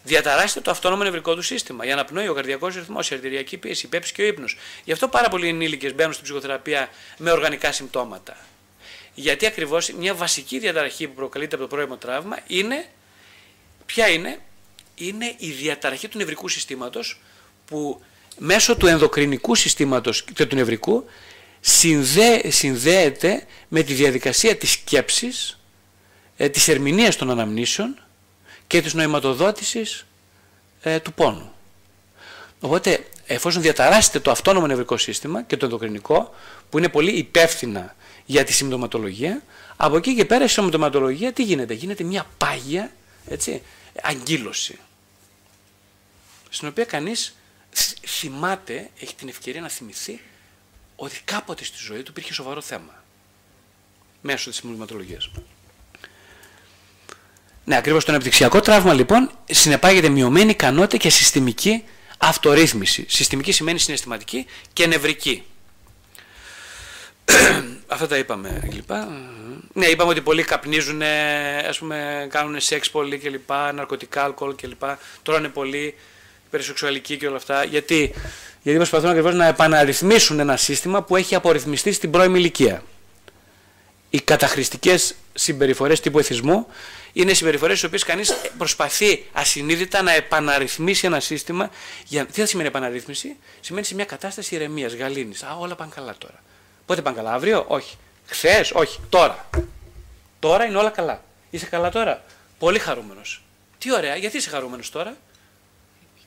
Διαταράσσεται 0.04 0.60
το 0.60 0.70
αυτόνομο 0.70 1.02
νευρικό 1.02 1.34
του 1.34 1.42
σύστημα. 1.42 1.84
Η 1.84 1.92
αναπνοή, 1.92 2.28
ο 2.28 2.34
καρδιακός 2.34 2.74
ρυθμός, 2.74 3.10
η 3.10 3.14
αρτηριακή 3.14 3.56
πίεση, 3.56 3.86
η 3.86 3.88
πέψη 3.88 4.12
και 4.12 4.22
ο 4.22 4.26
ύπνος. 4.26 4.56
Γι' 4.84 4.92
αυτό 4.92 5.08
πάρα 5.08 5.28
πολλοί 5.28 5.48
ενήλικες 5.48 5.94
μπαίνουν 5.94 6.12
στην 6.12 6.24
ψυχοθεραπεία 6.24 6.88
με 7.18 7.30
οργανικά 7.30 7.72
συμπτώματα. 7.72 8.36
Γιατί 9.14 9.46
ακριβώς 9.46 9.90
μια 9.90 10.14
βασική 10.14 10.58
διαταραχή 10.58 11.06
που 11.06 11.14
προκαλείται 11.14 11.54
από 11.54 11.64
το 11.64 11.70
πρώιμο 11.76 11.96
τραύμα 11.96 12.38
είναι, 12.46 12.86
ποια 13.86 14.08
είναι, 14.08 14.38
είναι 14.94 15.34
η 15.38 15.50
διαταραχή 15.50 16.08
του 16.08 16.18
νευρικού 16.18 16.48
συστήματος 16.48 17.20
που 17.66 18.02
μέσω 18.42 18.76
του 18.76 18.86
ενδοκρινικού 18.86 19.54
συστήματος 19.54 20.24
και 20.34 20.46
του 20.46 20.56
νευρικού 20.56 21.04
συνδέ, 21.60 22.50
συνδέεται 22.50 23.46
με 23.68 23.82
τη 23.82 23.92
διαδικασία 23.92 24.56
της 24.56 24.70
σκέψης, 24.70 25.58
ε, 26.36 26.48
της 26.48 26.68
ερμηνείας 26.68 27.16
των 27.16 27.30
αναμνήσεων 27.30 28.02
και 28.66 28.82
της 28.82 28.94
νοηματοδότησης 28.94 30.06
ε, 30.82 31.00
του 31.00 31.12
πόνου. 31.12 31.52
Οπότε, 32.60 33.06
εφόσον 33.26 33.62
διαταράσσεται 33.62 34.20
το 34.20 34.30
αυτόνομο 34.30 34.66
νευρικό 34.66 34.96
σύστημα 34.96 35.42
και 35.42 35.56
το 35.56 35.64
ενδοκρινικό, 35.64 36.34
που 36.70 36.78
είναι 36.78 36.88
πολύ 36.88 37.10
υπεύθυνα 37.10 37.94
για 38.24 38.44
τη 38.44 38.52
συμπτωματολογία. 38.52 39.42
Από 39.76 39.96
εκεί 39.96 40.14
και 40.14 40.24
πέρα 40.24 40.44
η 40.44 40.48
συμπτωματολογία 40.48 41.32
τι 41.32 41.42
γίνεται; 41.42 41.74
Γίνεται 41.74 42.04
μια 42.04 42.26
πάγια 42.38 42.92
έτσι, 43.28 43.62
αγκύλωση. 44.02 44.78
Στην 46.50 46.68
οποία 46.68 46.84
κανείς 46.84 47.34
θυμάται, 48.06 48.90
έχει 49.00 49.14
την 49.14 49.28
ευκαιρία 49.28 49.60
να 49.60 49.68
θυμηθεί 49.68 50.20
ότι 50.96 51.20
κάποτε 51.24 51.64
στη 51.64 51.76
ζωή 51.80 52.02
του 52.02 52.10
υπήρχε 52.10 52.32
σοβαρό 52.32 52.60
θέμα. 52.60 53.04
Μέσω 54.20 54.50
της 54.50 54.58
συμπτωματολογίας. 54.58 55.30
Ναι, 57.64 57.76
ακριβώς 57.76 58.04
το 58.04 58.12
αναπτυξιακό 58.12 58.60
τραύμα 58.60 58.94
λοιπόν 58.94 59.30
συνεπάγεται 59.50 60.08
μειωμένη 60.08 60.50
ικανότητα 60.50 60.96
και 60.96 61.10
συστημική 61.10 61.84
αυτορύθμιση. 62.18 63.04
Συστημική 63.08 63.52
σημαίνει 63.52 63.78
συναισθηματική 63.78 64.46
και 64.72 64.86
νευρική. 64.86 65.44
Αυτά 67.86 68.06
τα 68.06 68.16
είπαμε 68.16 68.68
λοιπά. 68.72 69.08
Ναι, 69.72 69.86
είπαμε 69.86 70.10
ότι 70.10 70.20
πολλοί 70.20 70.42
καπνίζουν, 70.42 71.02
ας 71.68 71.78
πούμε, 71.78 72.26
κάνουν 72.30 72.60
σεξ 72.60 72.90
πολύ 72.90 73.18
κλπ, 73.18 73.50
ναρκωτικά, 73.74 74.24
αλκοόλ 74.24 74.54
κλπ. 74.54 74.82
Τρώνε 75.22 75.48
πολύ, 75.48 75.94
υπερσεξουαλικοί 76.50 77.16
και 77.16 77.26
όλα 77.26 77.36
αυτά. 77.36 77.64
Γιατί, 77.64 78.14
Γιατί 78.62 78.78
προσπαθούν 78.78 79.08
ακριβώς 79.08 79.34
να 79.34 79.46
επαναρρυθμίσουν 79.46 80.40
ένα 80.40 80.56
σύστημα 80.56 81.02
που 81.02 81.16
έχει 81.16 81.34
απορριθμιστεί 81.34 81.92
στην 81.92 82.10
πρώιμη 82.10 82.38
ηλικία. 82.38 82.82
Οι 84.10 84.20
καταχρηστικές 84.20 85.14
συμπεριφορές 85.34 86.00
τύπου 86.00 86.18
εθισμού 86.18 86.66
είναι 87.12 87.34
συμπεριφορές 87.34 87.76
στις 87.76 87.88
οποίες 87.88 88.04
κανείς 88.04 88.34
προσπαθεί 88.58 89.26
ασυνείδητα 89.32 90.02
να 90.02 90.12
επαναρρυθμίσει 90.12 91.06
ένα 91.06 91.20
σύστημα. 91.20 91.70
Για... 92.06 92.26
Τι 92.26 92.40
θα 92.40 92.46
σημαίνει 92.46 92.68
επαναρρύθμιση, 92.68 93.36
σημαίνει 93.60 93.86
σε 93.86 93.94
μια 93.94 94.04
κατάσταση 94.04 94.54
ηρεμίας, 94.54 94.94
γαλήνης. 94.94 95.42
Α, 95.42 95.56
όλα 95.58 95.74
πάνε 95.74 95.90
καλά 95.94 96.14
τώρα. 96.18 96.42
Πότε 96.86 97.02
πάνε 97.02 97.16
καλά, 97.16 97.32
αύριο, 97.32 97.64
όχι. 97.68 97.96
Χθες, 98.26 98.70
όχι. 98.74 98.98
Τώρα. 99.08 99.48
Τώρα 100.38 100.64
είναι 100.64 100.78
όλα 100.78 100.90
καλά. 100.90 101.22
Είσαι 101.50 101.66
καλά 101.66 101.90
τώρα; 101.90 102.24
Πολύ 102.58 102.78
χαρούμενος. 102.78 103.42
Τι 103.78 103.92
ωραία, 103.92 104.16
γιατί 104.16 104.36
είσαι 104.36 104.50
χαρούμενος 104.50 104.90
τώρα; 104.90 105.16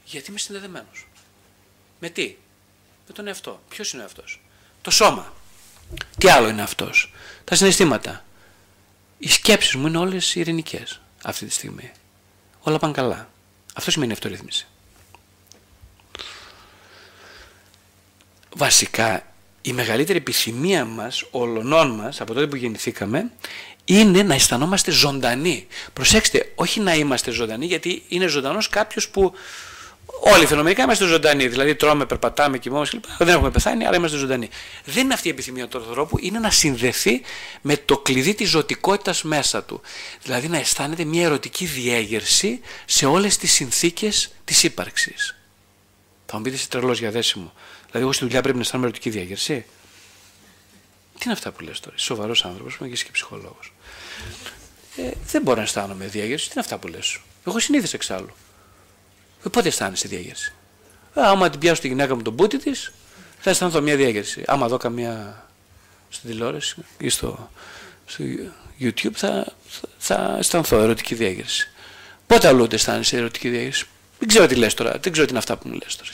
Γιατί 0.04 0.30
είμαι 0.30 0.40
συνδεδεμένος. 0.40 1.08
Με 2.00 2.10
τι, 2.10 2.36
με 3.08 3.14
τον 3.14 3.28
εαυτό. 3.28 3.62
Ποιος 3.70 3.92
είναι 3.92 4.02
ο 4.02 4.06
εαυτός, 4.06 4.42
Το 4.82 4.92
σώμα. 4.92 5.34
Τι 6.18 6.30
άλλο 6.30 6.48
είναι 6.48 6.62
αυτός, 6.62 7.14
Τα 7.44 7.56
συναισθήματα. 7.56 8.24
Οι 9.18 9.30
σκέψεις 9.30 9.76
μου 9.76 9.88
είναι 9.88 9.98
όλες 9.98 10.36
ειρηνικές 10.36 11.02
αυτή 11.24 11.46
τη 11.46 11.52
στιγμή. 11.52 11.92
Όλα 12.62 12.80
πάνε 12.80 12.94
καλά. 12.94 13.30
Αυτό 13.74 13.92
σημαίνει 13.92 14.12
αυτορύθμιση. 14.12 14.68
Βασικά 18.56 19.34
η 19.62 19.74
μεγαλύτερη 19.74 20.18
επιθυμία 20.18 20.86
μας, 20.86 21.26
ολονών 21.32 21.96
μας, 21.96 22.22
από 22.22 22.34
τότε 22.34 22.48
που 22.48 22.56
γεννηθήκαμε, 22.56 23.32
είναι 23.86 24.24
να 24.24 24.34
αισθανόμαστε 24.34 24.92
ζωντανοί. 24.92 25.68
Προσέξτε, 25.94 26.52
όχι 26.56 26.80
να 26.80 26.96
είμαστε 26.96 27.32
ζωντανοί, 27.32 27.66
γιατί 27.66 28.04
είναι 28.08 28.28
ζωντανός 28.28 28.70
κάποιος 28.70 29.10
που 29.10 29.34
όλοι 30.20 30.46
φαινομενικά 30.46 30.84
είμαστε 30.84 31.06
ζωντανοί. 31.06 31.48
Δηλαδή 31.48 31.76
τρώμε, 31.76 32.06
περπατάμε, 32.06 32.58
κοιμόμαστε 32.58 32.98
κλπ. 32.98 33.18
Δεν 33.18 33.28
έχουμε 33.28 33.52
πεθάνει, 33.52 33.86
αλλά 33.86 33.96
είμαστε 33.96 34.18
ζωντανοί. 34.18 34.50
Δεν 34.86 35.04
είναι 35.04 35.14
αυτή 35.14 35.28
η 35.28 35.32
επιθυμία 35.32 35.68
του 35.68 35.78
ανθρώπου, 35.78 36.18
είναι 36.20 36.40
να 36.40 36.50
συνδεθεί 36.50 37.22
με 37.62 37.78
το 37.78 37.98
κλειδί 37.98 38.34
της 38.34 38.50
ζωτικότητας 38.50 39.24
μέσα 39.24 39.64
του. 39.64 39.82
Δηλαδή 40.22 40.48
να 40.48 40.58
αισθάνεται 40.58 41.04
μια 41.04 41.24
ερωτική 41.24 41.66
διέγερση 41.66 42.60
σε 42.86 43.06
όλες 43.06 43.38
τις 43.38 43.52
συνθήκες 43.52 44.32
της 44.44 44.64
ύπαρξης. 44.64 45.36
Θα 46.26 46.38
μου 46.38 46.44
πείτε 46.44 46.56
είσαι 46.56 46.68
τρελός 46.68 47.00
για 47.00 47.12
δέσιμο. 47.12 47.54
Δηλαδή, 47.86 48.00
εγώ 48.04 48.12
στη 48.12 48.24
δουλειά 48.24 48.42
πρέπει 48.42 48.56
να 48.56 48.64
αισθάνομαι 48.64 48.90
ερωτική 48.90 49.10
διαγερσή. 49.10 49.66
Τι 51.18 51.24
είναι 51.24 51.34
αυτά 51.34 51.52
που 51.52 51.64
λες 51.64 51.80
τώρα, 51.80 51.96
είσαι 51.96 52.06
σοβαρός 52.06 52.46
άνθρωπος, 52.46 52.76
είμαι 52.76 52.88
και 52.88 52.94
εσύ 52.94 53.06
και 53.06 53.12
ψυχολόγος. 53.12 53.74
Ε, 54.98 55.10
δεν 55.26 55.42
μπορώ 55.42 55.58
να 55.58 55.64
αισθάνομαι 55.64 56.06
διάγερση. 56.06 56.46
Τι 56.46 56.52
είναι 56.52 56.62
αυτά 56.62 56.78
που 56.78 56.88
λες; 56.88 57.20
Εγώ 57.48 57.60
συνήθισα 57.60 57.96
εξάλλου. 57.96 58.34
Ε, 59.46 59.50
πότε 59.50 59.68
αισθάνεσαι 59.68 60.08
διάγερση. 60.08 60.54
άμα 61.14 61.50
την 61.50 61.60
πιάσω 61.60 61.82
τη 61.82 61.88
γυναίκα 61.88 62.16
μου 62.16 62.22
τον 62.22 62.36
πούτη 62.36 62.58
της, 62.58 62.92
θα 63.40 63.50
αισθανθώ 63.50 63.82
μια 63.82 63.96
διέγερση. 63.96 64.44
Άμα 64.48 64.68
δω 64.68 64.78
καμία 64.78 65.46
στην 66.10 66.30
τηλεόραση 66.30 66.76
ή 66.98 67.10
στο, 67.10 67.50
στο 68.06 68.24
YouTube 68.80 69.14
θα, 69.14 69.54
θα 69.98 70.36
αισθανθώ 70.40 70.80
ερωτική 70.80 71.16
διέγερση. 71.16 71.70
Πότε 72.28 72.48
αλλού 72.48 72.62
δεν 72.62 72.74
αισθάνεσαι 72.74 73.18
ερωτική 73.18 73.50
διέγερση; 73.50 73.86
Δεν 74.20 74.28
ξέρω 74.28 74.48
τι 74.48 74.56
λες 74.56 74.74
τώρα, 74.74 74.92
δεν 74.92 75.12
ξέρω 75.12 75.26
τι 75.26 75.32
είναι 75.32 75.40
αυτά 75.40 75.58
που 75.58 75.68
μου 75.68 75.74
λες 75.74 75.96
τώρα. 75.96 76.10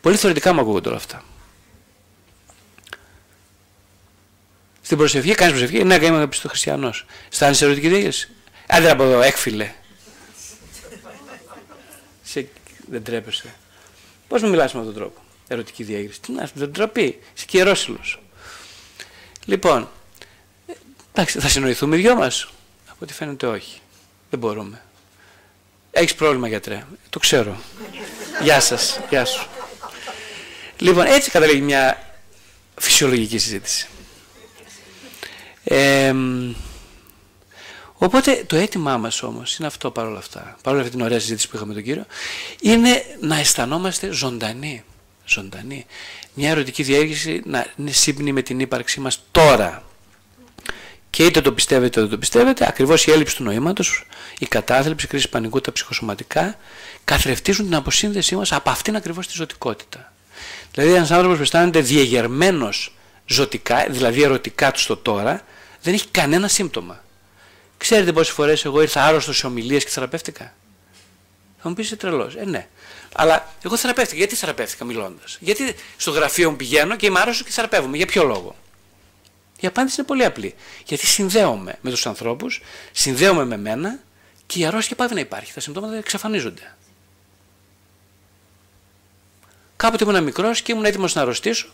Πολύ 0.00 0.16
θεωρητικά 0.16 0.52
μου 0.52 0.60
ακούγονται 0.60 0.88
όλα 0.88 0.96
αυτά. 0.96 1.24
Στην 4.82 4.96
προσευχή, 4.96 5.34
κάνεις 5.34 5.52
προσευχή, 5.52 5.84
ναι, 5.84 5.94
είμαι 5.94 6.16
αγαπητό 6.16 6.48
χριστιανός. 6.48 7.06
Αισθάνεσαι 7.30 7.64
ερωτική 7.64 7.88
διέγερση; 7.88 8.28
Άντε 8.66 8.90
από 8.90 9.02
εδώ, 9.02 9.20
έκφυλε. 9.20 9.72
Σε... 12.32 12.48
Δεν 12.90 13.02
τρέπεσαι. 13.02 13.54
Πώς 14.28 14.42
μου 14.42 14.48
μιλάς 14.48 14.72
με 14.74 14.80
αυτόν 14.80 14.94
τον 14.94 15.02
τρόπο; 15.02 15.20
Ερωτική 15.48 15.82
διέγερση. 15.82 16.20
Τι 16.20 16.32
να 16.32 16.50
δεν 16.54 16.72
τροπή. 16.72 17.20
Είσαι 17.36 17.46
καιρόσυλο. 17.46 18.00
Λοιπόν, 19.44 19.88
εντάξει, 21.12 21.40
θα 21.40 21.48
συνοηθούμε 21.48 21.96
οι 21.96 22.00
δυο 22.00 22.14
μας. 22.14 22.48
Από 22.86 22.98
ό,τι 23.00 23.12
φαίνεται 23.12 23.46
όχι. 23.46 23.80
Δεν 24.30 24.38
μπορούμε. 24.38 24.82
Έχεις 25.90 26.14
πρόβλημα 26.14 26.48
γιατρέ. 26.48 26.86
Το 27.10 27.18
ξέρω. 27.18 27.60
Γεια 28.42 28.60
σας. 28.60 29.00
Γεια 29.10 29.24
σου. 29.24 29.46
Λοιπόν, 30.78 31.06
έτσι 31.06 31.30
καταλήγει 31.30 31.60
μια 31.60 32.14
φυσιολογική 32.78 33.38
συζήτηση. 33.38 33.86
Ε, 35.64 36.14
Οπότε 38.02 38.44
το 38.46 38.56
αίτημά 38.56 38.96
μας 38.96 39.22
όμως 39.22 39.56
είναι 39.56 39.66
αυτό 39.66 39.90
παρόλα 39.90 40.18
αυτά, 40.18 40.56
παρόλα 40.62 40.82
αυτή 40.82 40.96
την 40.96 41.04
ωραία 41.04 41.20
συζήτηση 41.20 41.48
που 41.48 41.56
είχαμε 41.56 41.74
τον 41.74 41.82
κύριο, 41.82 42.06
είναι 42.60 43.04
να 43.20 43.38
αισθανόμαστε 43.38 44.12
ζωντανοί. 44.12 44.84
ζωντανοί. 45.24 45.86
Μια 46.34 46.50
ερωτική 46.50 46.82
διέγερση 46.82 47.42
να 47.44 47.66
είναι 47.76 47.90
σύμπνη 47.90 48.32
με 48.32 48.42
την 48.42 48.60
ύπαρξή 48.60 49.00
μας 49.00 49.22
τώρα. 49.30 49.82
Και 51.10 51.24
είτε 51.24 51.40
το 51.40 51.52
πιστεύετε 51.52 51.86
είτε 51.86 52.00
δεν 52.00 52.10
το 52.10 52.18
πιστεύετε, 52.18 52.66
ακριβώς 52.68 53.06
η 53.06 53.10
έλλειψη 53.10 53.36
του 53.36 53.42
νοήματος, 53.42 54.06
η 54.38 54.46
κατάθλιψη, 54.46 55.06
η 55.06 55.08
κρίση 55.08 55.28
πανικού, 55.28 55.60
τα 55.60 55.72
ψυχοσωματικά, 55.72 56.56
καθρεφτίζουν 57.04 57.64
την 57.64 57.74
αποσύνδεσή 57.74 58.36
μας 58.36 58.52
από 58.52 58.70
αυτήν 58.70 58.96
ακριβώς 58.96 59.26
τη 59.26 59.32
ζωτικότητα. 59.32 60.12
Δηλαδή 60.72 60.92
ένας 60.92 61.10
άνθρωπος 61.10 61.36
που 61.36 61.42
αισθάνεται 61.42 61.80
διεγερμένος 61.80 62.94
ζωτικά, 63.26 63.86
δηλαδή 63.90 64.22
ερωτικά 64.22 64.70
του 64.70 64.80
στο 64.80 64.96
τώρα, 64.96 65.40
δεν 65.82 65.94
έχει 65.94 66.06
κανένα 66.10 66.48
σύμπτωμα. 66.48 67.02
Ξέρετε 67.82 68.12
πόσες 68.12 68.34
φορές 68.34 68.64
εγώ 68.64 68.82
ήρθα 68.82 69.04
άρρωστος 69.04 69.36
σε 69.36 69.46
ομιλίες 69.46 69.84
και 69.84 69.90
θεραπεύτηκα; 69.90 70.54
Θα 71.62 71.68
μου 71.68 71.74
πεις 71.74 71.84
είσαι 71.84 71.96
τρελός. 71.96 72.34
Ε, 72.34 72.44
ναι. 72.44 72.68
Αλλά 73.14 73.54
εγώ 73.64 73.76
θεραπεύτηκα. 73.76 74.16
Γιατί 74.16 74.34
θεραπεύτηκα 74.34 74.84
μιλώντας; 74.84 75.36
Γιατί 75.40 75.74
στο 75.96 76.10
γραφείο 76.10 76.50
μου 76.50 76.56
πηγαίνω 76.56 76.96
και 76.96 77.06
είμαι 77.06 77.20
άρρωστος 77.20 77.46
και 77.46 77.52
θεραπεύομαι; 77.52 77.96
Για 77.96 78.06
ποιο 78.06 78.24
λόγο; 78.24 78.56
Η 79.60 79.66
απάντηση 79.66 79.94
είναι 79.98 80.06
πολύ 80.06 80.24
απλή. 80.24 80.54
Γιατί 80.86 81.06
συνδέομαι 81.06 81.78
με 81.80 81.90
τους 81.90 82.06
ανθρώπους, 82.06 82.62
συνδέομαι 82.92 83.44
με 83.44 83.56
μένα 83.56 83.98
και 84.46 84.58
η 84.58 84.64
αρρώστια 84.64 84.96
πάει 84.96 85.08
να 85.12 85.20
υπάρχει. 85.20 85.52
Τα 85.52 85.60
συμπτώματα 85.60 85.96
εξαφανίζονται. 85.96 86.74
Κάποτε 89.76 90.04
ήμουν 90.04 90.22
μικρός 90.22 90.62
και 90.62 90.72
ήμουν 90.72 90.84
έτοιμος 90.84 91.14
να 91.14 91.22
αρρωστήσω. 91.22 91.68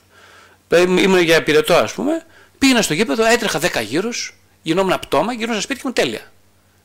Ε, 0.68 0.80
ήμουν 0.80 1.18
για 1.18 1.42
πυρετό, 1.42 1.74
ας 1.74 1.92
πούμε. 1.92 2.26
Πήγαινα 2.58 2.82
στο 2.82 2.94
γήπεδο, 2.94 3.24
έτρεχα 3.24 3.58
10 3.58 3.82
γύρους, 3.82 4.32
γινόμουν 4.62 4.98
πτώμα, 4.98 5.32
γινόμουν 5.32 5.60
σπίτι 5.60 5.80
και 5.80 5.86
μου 5.86 5.92
τέλεια. 5.92 6.32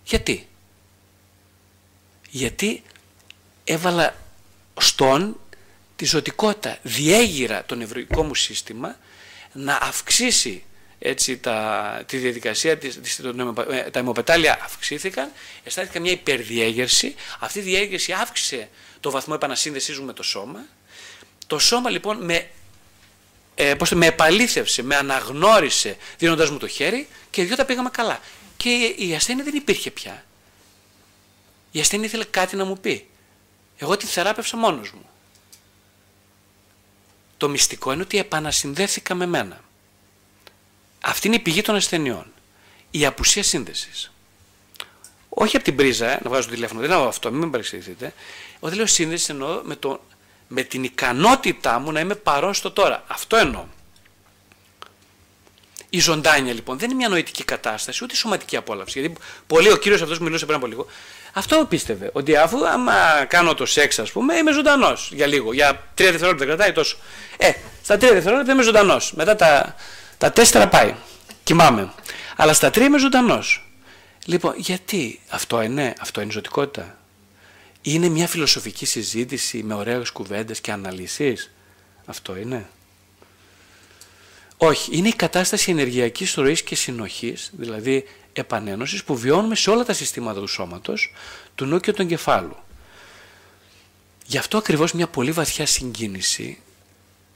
Γιατί; 0.04 0.48
Γιατί 2.30 2.84
έβαλα 3.64 4.16
στον 4.80 5.40
τη 5.96 6.06
ζωτικότητα, 6.06 6.78
διέγειρα 6.82 7.66
το 7.66 7.76
νευρικό 7.76 8.24
μου 8.24 8.36
σύστημα 8.36 8.98
να 9.54 9.80
αυξήσει 9.82 10.64
έτσι, 11.00 11.38
τα, 11.38 12.04
τη 12.06 12.18
διαδικασία, 12.18 12.78
της, 12.78 13.20
ε, 13.70 13.90
τα 13.92 14.00
αιμοπετάλια 14.00 14.60
αυξήθηκαν, 14.64 15.32
αισθάνθηκα 15.64 16.00
μια 16.00 16.12
υπερδιέγερση, 16.12 17.16
αυτή 17.40 17.60
η 17.60 17.62
διέγερση 17.62 18.12
αύξησε 18.12 18.70
το 19.00 19.12
βαθμό 19.12 19.34
επανασύνδεσής 19.38 20.00
μου 20.00 20.06
με 20.06 20.14
το 20.14 20.24
σώμα, 20.24 20.66
το 21.48 21.60
σώμα 21.60 21.90
λοιπόν 21.90 22.24
με 22.24 22.50
ε, 23.56 23.76
πώς 23.76 23.92
με 23.92 24.06
επαλήθευσε, 24.06 24.84
με 24.84 24.96
αναγνώρισε 24.96 25.98
δίνοντας 26.18 26.50
μου 26.50 26.58
το 26.58 26.68
χέρι 26.68 27.08
και 27.30 27.42
οι 27.42 27.46
δυο 27.46 27.56
τα 27.56 27.66
πήγαμε 27.66 27.90
καλά. 27.90 28.20
Και 28.58 28.70
η 28.98 29.16
ασθένεια 29.16 29.44
δεν 29.44 29.56
υπήρχε 29.56 29.92
πια. 29.92 30.26
Η 31.72 31.80
ασθένεια 31.80 32.06
ήθελε 32.06 32.24
κάτι 32.24 32.56
να 32.56 32.66
μου 32.66 32.78
πει. 32.80 33.08
Εγώ 33.78 33.98
τη 33.98 34.06
θεράπευσα 34.06 34.58
μόνος 34.58 34.92
μου. 34.92 35.10
Το 37.38 37.50
μυστικό 37.50 37.92
είναι 37.92 38.02
ότι 38.02 38.18
επανασυνδέθηκα 38.18 39.16
με 39.16 39.26
μένα. 39.26 39.64
Αυτή 41.02 41.28
είναι 41.28 41.36
η 41.36 41.40
πηγή 41.40 41.62
των 41.62 41.76
ασθενειών. 41.76 42.32
Η 42.92 43.06
απουσία 43.06 43.44
σύνδεσης. 43.44 44.12
Όχι 45.30 45.56
από 45.56 45.66
την 45.66 45.76
πρίζα, 45.76 46.10
ε, 46.10 46.20
να 46.24 46.30
βγάζω 46.30 46.48
το 46.48 46.54
τηλέφωνο, 46.54 46.80
δεν 46.80 46.92
εννοώ 46.92 47.08
αυτό, 47.08 47.32
μην 47.32 47.40
με 47.40 47.50
παρεξηγηθείτε. 47.50 48.14
Όταν 48.60 48.78
λέω 48.78 48.86
σύνδεση 48.86 49.32
εννοώ 49.32 49.62
με 49.64 49.76
το 49.76 50.02
με 50.56 50.64
την 50.64 50.84
ικανότητά 50.84 51.80
μου 51.80 51.92
να 51.92 52.00
είμαι 52.00 52.16
παρόν 52.16 52.54
στο 52.54 52.72
τώρα. 52.72 53.04
Αυτό 53.08 53.38
εννοώ. 53.38 53.66
Η 55.90 56.00
ζωντάνια 56.00 56.54
λοιπόν 56.54 56.78
δεν 56.78 56.90
είναι 56.90 56.98
μια 56.98 57.10
νοητική 57.10 57.44
κατάσταση, 57.44 58.04
ούτε 58.04 58.16
σωματική 58.16 58.56
απόλαυση. 58.58 59.00
Γιατί 59.00 59.16
πολύ 59.48 59.72
ο 59.72 59.78
κύριος 59.78 60.02
αυτός 60.02 60.18
που 60.18 60.24
μιλούσε 60.24 60.46
πριν 60.46 60.58
από 60.58 60.68
λίγο, 60.68 60.86
αυτό 61.34 61.66
πίστευε. 61.70 62.10
Ότι 62.14 62.36
αφού 62.36 62.68
άμα 62.68 63.26
κάνω 63.28 63.54
το 63.54 63.66
σεξ, 63.66 64.00
ας 64.00 64.12
πούμε, 64.12 64.36
είμαι 64.36 64.52
ζωντανός 64.52 65.12
για 65.14 65.28
λίγο. 65.28 65.54
Για 65.54 65.84
τρία 65.94 66.12
δευτερόλεπτα 66.12 66.46
κρατάει 66.46 66.72
τόσο. 66.72 66.98
Ε, 67.38 67.52
στα 67.84 67.98
τρία 67.98 68.14
δευτερόλεπτα 68.14 68.52
είμαι 68.52 68.64
ζωντανός. 68.64 69.14
Μετά 69.14 69.36
τα, 69.36 69.76
τα 70.18 70.32
τέσσερα 70.32 70.68
πάει. 70.68 70.96
Κοιμάμαι. 71.44 71.94
Αλλά 72.36 72.54
στα 72.54 72.70
τρία 72.70 72.86
είμαι 72.86 73.00
ζωντανός. 73.00 73.68
Λοιπόν, 74.26 74.54
γιατί 74.58 75.22
αυτό 75.30 75.62
είναι, 75.62 75.94
αυτό 76.00 76.22
είναι 76.22 76.32
ζωτικότητα; 76.32 76.98
Είναι 77.86 78.10
μια 78.10 78.28
φιλοσοφική 78.28 78.86
συζήτηση 78.86 79.64
με 79.64 79.74
ωραίες 79.74 80.10
κουβέντες 80.12 80.62
και 80.62 80.72
αναλύσεις; 80.72 81.52
Αυτό 82.06 82.38
είναι; 82.38 82.70
Όχι, 84.58 84.98
είναι 84.98 85.08
η 85.08 85.14
κατάσταση 85.14 85.72
ενεργειακής 85.72 86.34
ροής 86.34 86.62
και 86.62 86.76
συνοχής, 86.76 87.52
δηλαδή 87.54 88.06
επανένωσης 88.34 89.04
που 89.04 89.18
βιώνουμε 89.18 89.56
σε 89.56 89.70
όλα 89.70 89.86
τα 89.86 89.94
συστήματα 89.94 90.40
του 90.40 90.48
σώματος, 90.48 91.14
του 91.56 91.66
νου 91.66 91.80
και 91.80 91.94
του 91.94 92.02
εγκεφάλου. 92.02 92.56
Γι' 94.26 94.38
αυτό 94.38 94.58
ακριβώς 94.58 94.94
μια 94.94 95.08
πολύ 95.08 95.32
βαθιά 95.32 95.66
συγκίνηση, 95.66 96.60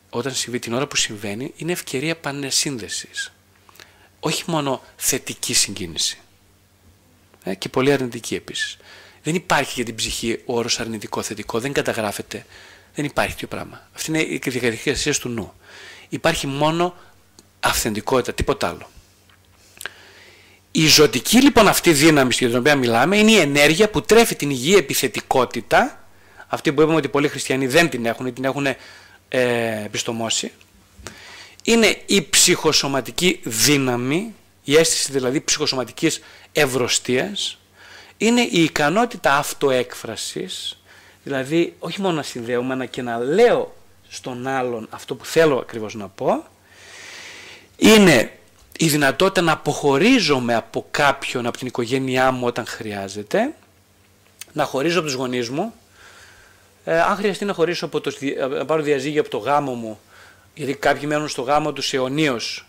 όταν 0.10 0.34
συμβεί 0.34 0.60
την 0.60 0.74
ώρα 0.74 0.88
που 0.88 0.96
συμβαίνει, 0.96 1.54
είναι 1.56 1.72
ευκαιρία 1.72 2.18
πανεσύνδεσης. 2.18 3.32
Όχι 4.20 4.44
μόνο 4.48 4.84
θετική 4.96 5.54
συγκίνηση. 5.54 6.20
Ε, 7.44 7.56
και 7.56 7.70
πολύ 7.70 7.92
αρνητική 7.92 8.36
επίσης. 8.36 8.78
Δεν 9.28 9.36
υπάρχει 9.36 9.72
για 9.76 9.86
την 9.86 9.96
ψυχή 9.96 10.40
ο 10.46 10.58
όρος 10.58 10.80
αρνητικό-θετικό, 10.80 11.60
δεν 11.60 11.74
καταγράφεται. 11.74 12.46
Δεν 12.96 13.06
υπάρχει 13.06 13.32
τέτοιο 13.32 13.48
πράγμα. 13.48 13.88
Αυτή 13.96 14.10
είναι 14.10 14.22
η 14.22 14.42
διαδικασία 14.46 15.14
του 15.14 15.30
νου. 15.30 15.54
Υπάρχει 16.10 16.48
μόνο 16.48 16.96
αυθεντικότητα, 17.60 18.34
τίποτα 18.34 18.68
άλλο. 18.68 18.90
Η 20.72 20.88
ζωτική 20.88 21.42
λοιπόν 21.42 21.68
αυτή 21.68 21.94
δύναμη 21.94 22.34
για 22.34 22.48
την 22.48 22.58
οποία 22.58 22.76
μιλάμε 22.76 23.18
είναι 23.18 23.32
η 23.32 23.38
ενέργεια 23.40 23.90
που 23.90 24.02
τρέφει 24.02 24.36
την 24.36 24.50
υγιή 24.50 24.76
επιθετικότητα, 24.78 26.08
αυτή 26.48 26.74
που 26.74 26.82
είπαμε 26.82 26.98
ότι 26.98 27.08
πολλοί 27.08 27.28
χριστιανοί 27.28 27.68
δεν 27.68 27.90
την 27.90 28.06
έχουν 28.06 28.26
ή 28.26 28.32
την 28.32 28.44
έχουν 28.44 28.66
ε, 28.66 28.76
επιστομώσει. 29.86 30.52
Είναι 31.64 32.02
η 32.06 32.22
ψυχοσωματική 32.22 33.40
δύναμη, 33.44 34.34
η 34.64 34.76
αίσθηση 34.76 35.12
δηλαδή 35.12 35.42
ψυχοσωματικής 35.42 36.20
ευρωστίας, 36.52 37.58
είναι 38.18 38.42
η 38.42 38.64
ικανότητα 38.64 39.36
αυτοέκφρασης, 39.36 40.82
δηλαδή 41.24 41.76
όχι 41.80 42.02
μόνο 42.02 42.16
να 42.16 42.24
συνδέουμε, 42.24 42.74
αλλά 42.74 42.86
και 42.86 43.02
να 43.02 43.18
λέω 43.18 43.76
στον 44.10 44.48
άλλον 44.48 44.88
αυτό 44.90 45.16
που 45.16 45.26
θέλω 45.26 45.58
ακριβώς 45.58 45.94
να 45.94 46.08
πω, 46.08 46.46
είναι 47.78 48.32
η 48.78 48.88
δυνατότητα 48.88 49.42
να 49.42 49.52
αποχωρίζομαι 49.52 50.56
από 50.56 50.88
κάποιον, 50.92 51.46
από 51.46 51.58
την 51.58 51.68
οικογένειά 51.68 52.32
μου 52.32 52.46
όταν 52.46 52.66
χρειάζεται, 52.66 53.54
να 54.54 54.64
χωρίζω 54.64 55.00
από 55.00 55.08
τους 55.08 55.18
γονείς 55.18 55.50
μου, 55.50 55.74
ε, 56.84 57.02
αν 57.02 57.16
χρειαστεί 57.16 57.46
να 57.46 57.54
χωρίσω 57.54 57.86
από 57.86 58.02
το, 58.02 58.12
να 58.50 58.66
πάρω 58.66 58.82
διαζύγιο 58.82 59.22
από 59.22 59.30
το 59.30 59.38
γάμο 59.38 59.74
μου, 59.74 60.00
γιατί 60.54 60.74
κάποιοι 60.74 61.04
μένουν 61.06 61.28
στο 61.28 61.42
γάμο 61.42 61.74
τους 61.74 61.94
αιωνίως, 61.94 62.68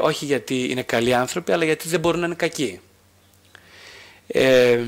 όχι 0.00 0.24
γιατί 0.24 0.70
είναι 0.70 0.82
καλοί 0.82 1.14
άνθρωποι, 1.14 1.52
αλλά 1.52 1.64
γιατί 1.64 1.88
δεν 1.88 2.00
μπορούν 2.00 2.20
να 2.20 2.26
είναι 2.26 2.34
κακοί. 2.34 2.80
Ε, 4.26 4.80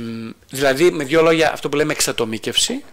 δηλαδή, 0.50 0.90
με 0.90 1.04
δύο 1.04 1.23
λόγια, 1.23 1.52
αυτό 1.52 1.68
που 1.68 1.76
λέμε 1.76 1.92
εξατομίκευση 1.92 2.85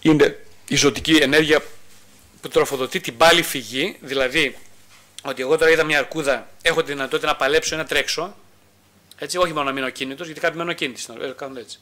είναι 0.00 0.38
η 0.68 0.76
ζωτική 0.76 1.16
ενέργεια 1.16 1.62
που 2.40 2.48
τροφοδοτεί 2.48 3.00
την 3.00 3.16
πάλι 3.16 3.42
φυγή, 3.42 3.96
δηλαδή 4.00 4.56
ότι 5.22 5.42
εγώ 5.42 5.58
τώρα 5.58 5.70
είδα 5.70 5.84
μια 5.84 5.98
αρκούδα, 5.98 6.48
έχω 6.62 6.82
τη 6.82 6.92
δυνατότητα 6.92 7.28
να 7.28 7.36
παλέψω 7.36 7.74
ή 7.74 7.78
να 7.78 7.84
τρέξω, 7.84 8.36
έτσι, 9.18 9.38
όχι 9.38 9.52
μόνο 9.52 9.64
να 9.64 9.72
μείνω 9.72 9.90
κίνητος, 9.90 10.26
γιατί 10.26 10.40
κάποιοι 10.40 10.56
μένουν 10.58 10.74
κίνητοι, 10.74 11.02
ε, 11.20 11.26
κάνουν 11.36 11.56
έτσι. 11.56 11.78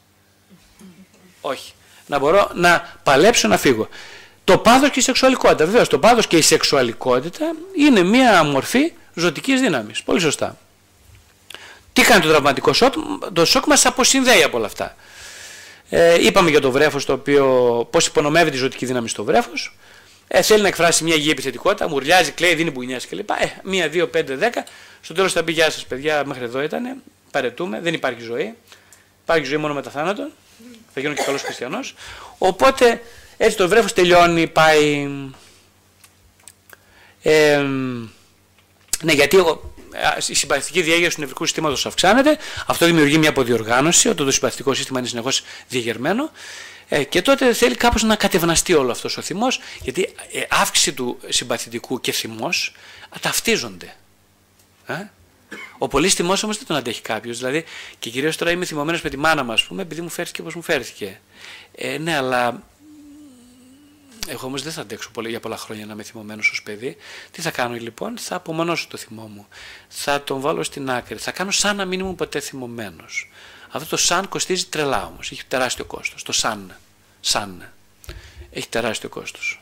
όχι. 1.41 1.73
Να 2.07 2.19
μπορώ 2.19 2.51
να 2.53 2.99
παλέψω 3.03 3.47
να 3.47 3.57
φύγω. 3.57 3.87
Το 4.43 4.57
πάθος 4.57 4.89
και 4.89 4.99
η 4.99 5.01
σεξουαλικότητα. 5.01 5.65
Βεβαίως 5.65 5.87
το 5.87 5.99
πάθος 5.99 6.27
και 6.27 6.37
η 6.37 6.41
σεξουαλικότητα 6.41 7.55
είναι 7.77 8.03
μια 8.03 8.43
μορφή 8.43 8.93
ζωτικής 9.13 9.61
δύναμης. 9.61 10.03
Πολύ 10.03 10.19
σωστά. 10.19 10.57
Τι 11.93 12.01
κάνει 12.01 12.21
το 12.21 12.29
τραυματικό 12.29 12.73
σοκ, 12.73 12.93
το 13.33 13.45
σοκ 13.45 13.65
μας 13.65 13.85
αποσυνδέει 13.85 14.43
από 14.43 14.57
όλα 14.57 14.65
αυτά. 14.65 14.95
Ε, 15.89 16.25
είπαμε 16.25 16.49
για 16.49 16.61
το 16.61 16.71
βρέφος 16.71 17.05
το 17.05 17.13
οποίο 17.13 17.45
πώς 17.91 18.07
υπονομεύει 18.07 18.49
τη 18.49 18.57
ζωτική 18.57 18.85
δύναμη 18.85 19.09
στο 19.09 19.23
βρέφος. 19.23 19.75
Ε, 20.27 20.41
θέλει 20.41 20.61
να 20.61 20.67
εκφράσει 20.67 21.03
μια 21.03 21.15
υγιή 21.15 21.29
επιθετικότητα, 21.31 21.89
μουρλιάζει, 21.89 22.31
κλαίει, 22.31 22.55
δίνει 22.55 22.71
μπουνιάς 22.71 23.07
κλπ. 23.07 23.29
Ε, 23.29 23.35
μία, 23.63 23.89
δύο, 23.89 24.07
πέντε, 24.07 24.35
δέκα. 24.35 24.65
Στο 25.01 25.13
τέλος 25.13 25.33
θα 25.33 25.43
πει 25.43 25.51
γεια 25.51 25.69
σας 25.69 25.85
παιδιά, 25.85 26.25
μέχρι 26.25 26.43
εδώ 26.43 26.61
ήταν, 26.61 27.01
παρετούμε, 27.31 27.79
δεν 27.81 27.93
υπάρχει 27.93 28.21
ζωή. 28.21 28.53
Υπάρχει 29.23 29.45
ζωή 29.45 29.57
μόνο 29.57 29.73
μετά 29.73 29.89
θάνατο. 29.89 30.29
Θα 30.93 30.99
γίνω 30.99 31.13
και 31.13 31.23
καλός 31.25 31.41
χριστιανός. 31.41 31.95
Οπότε 32.37 33.01
έτσι 33.37 33.57
το 33.57 33.67
βρέφος 33.67 33.93
τελειώνει, 33.93 34.47
πάει... 34.47 35.09
Ε, 37.21 37.57
ναι, 39.01 39.11
γιατί 39.13 39.37
εγώ, 39.37 39.72
η 40.27 40.33
συμπαθητική 40.33 40.81
διέγερση 40.81 41.15
του 41.15 41.21
νευρικού 41.21 41.45
συστήματος 41.45 41.85
αυξάνεται. 41.85 42.37
Αυτό 42.67 42.85
δημιουργεί 42.85 43.17
μια 43.17 43.29
αποδιοργάνωση, 43.29 44.09
όταν 44.09 44.25
το 44.25 44.31
συμπαθητικό 44.31 44.73
σύστημα 44.73 44.99
είναι 44.99 45.07
συνεχώς 45.07 45.41
διεγερμένο. 45.67 46.31
Ε, 46.87 47.03
και 47.03 47.21
τότε 47.21 47.53
θέλει 47.53 47.75
κάπως 47.75 48.03
να 48.03 48.15
κατευναστεί 48.15 48.73
όλο 48.73 48.91
αυτός 48.91 49.17
ο 49.17 49.21
θυμός, 49.21 49.59
γιατί 49.81 50.13
ε, 50.31 50.41
αύξηση 50.49 50.93
του 50.93 51.19
συμπαθητικού 51.29 52.01
και 52.01 52.11
θυμός 52.11 52.73
ταυτίζονται. 53.21 53.95
Ε; 54.85 54.93
Ο 55.77 55.87
πολύς 55.87 56.13
θυμός 56.13 56.43
όμως 56.43 56.57
δεν 56.57 56.67
τον 56.67 56.75
αντέχει 56.75 57.01
κάποιος. 57.01 57.37
Δηλαδή, 57.37 57.63
και 57.99 58.09
κυρίως 58.09 58.37
τώρα 58.37 58.51
είμαι 58.51 58.65
θυμωμένος 58.65 59.01
με 59.01 59.09
τη 59.09 59.17
μάνα 59.17 59.43
μου, 59.43 59.51
ας 59.51 59.63
πούμε, 59.63 59.81
επειδή 59.81 60.01
μου 60.01 60.09
φέρθηκε 60.09 60.41
όπως 60.41 60.55
μου 60.55 60.61
φέρθηκε. 60.61 61.19
Ε, 61.75 61.97
ναι, 61.97 62.15
αλλά 62.15 62.63
εγώ 64.27 64.47
όμως 64.47 64.63
δεν 64.63 64.71
θα 64.71 64.81
αντέξω 64.81 65.09
πολύ, 65.11 65.29
για 65.29 65.39
πολλά 65.39 65.57
χρόνια 65.57 65.85
να 65.85 65.93
είμαι 65.93 66.03
θυμωμένος 66.03 66.49
ως 66.49 66.63
παιδί. 66.63 66.97
Τι 67.31 67.41
θα 67.41 67.51
κάνω 67.51 67.75
λοιπόν, 67.75 68.17
θα 68.17 68.35
απομονώσω 68.35 68.87
το 68.89 68.97
θυμό 68.97 69.27
μου. 69.27 69.47
Θα 69.87 70.23
τον 70.23 70.39
βάλω 70.39 70.63
στην 70.63 70.89
άκρη. 70.89 71.17
Θα 71.17 71.31
κάνω 71.31 71.51
σαν 71.51 71.75
να 71.75 71.85
μην 71.85 71.99
ήμουν 71.99 72.15
ποτέ 72.15 72.39
θυμωμένος. 72.39 73.31
Αυτό 73.69 73.89
το 73.89 73.97
σαν 73.97 74.29
κοστίζει 74.29 74.65
τρελά 74.65 75.05
όμως. 75.05 75.31
Έχει 75.31 75.45
τεράστιο 75.45 75.85
κόστος. 75.85 76.23
Το 76.23 76.31
σαν. 76.31 76.75
Σαν. 77.19 77.71
Έχει 78.51 78.69
τεράστιο 78.69 79.09
κόστος. 79.09 79.61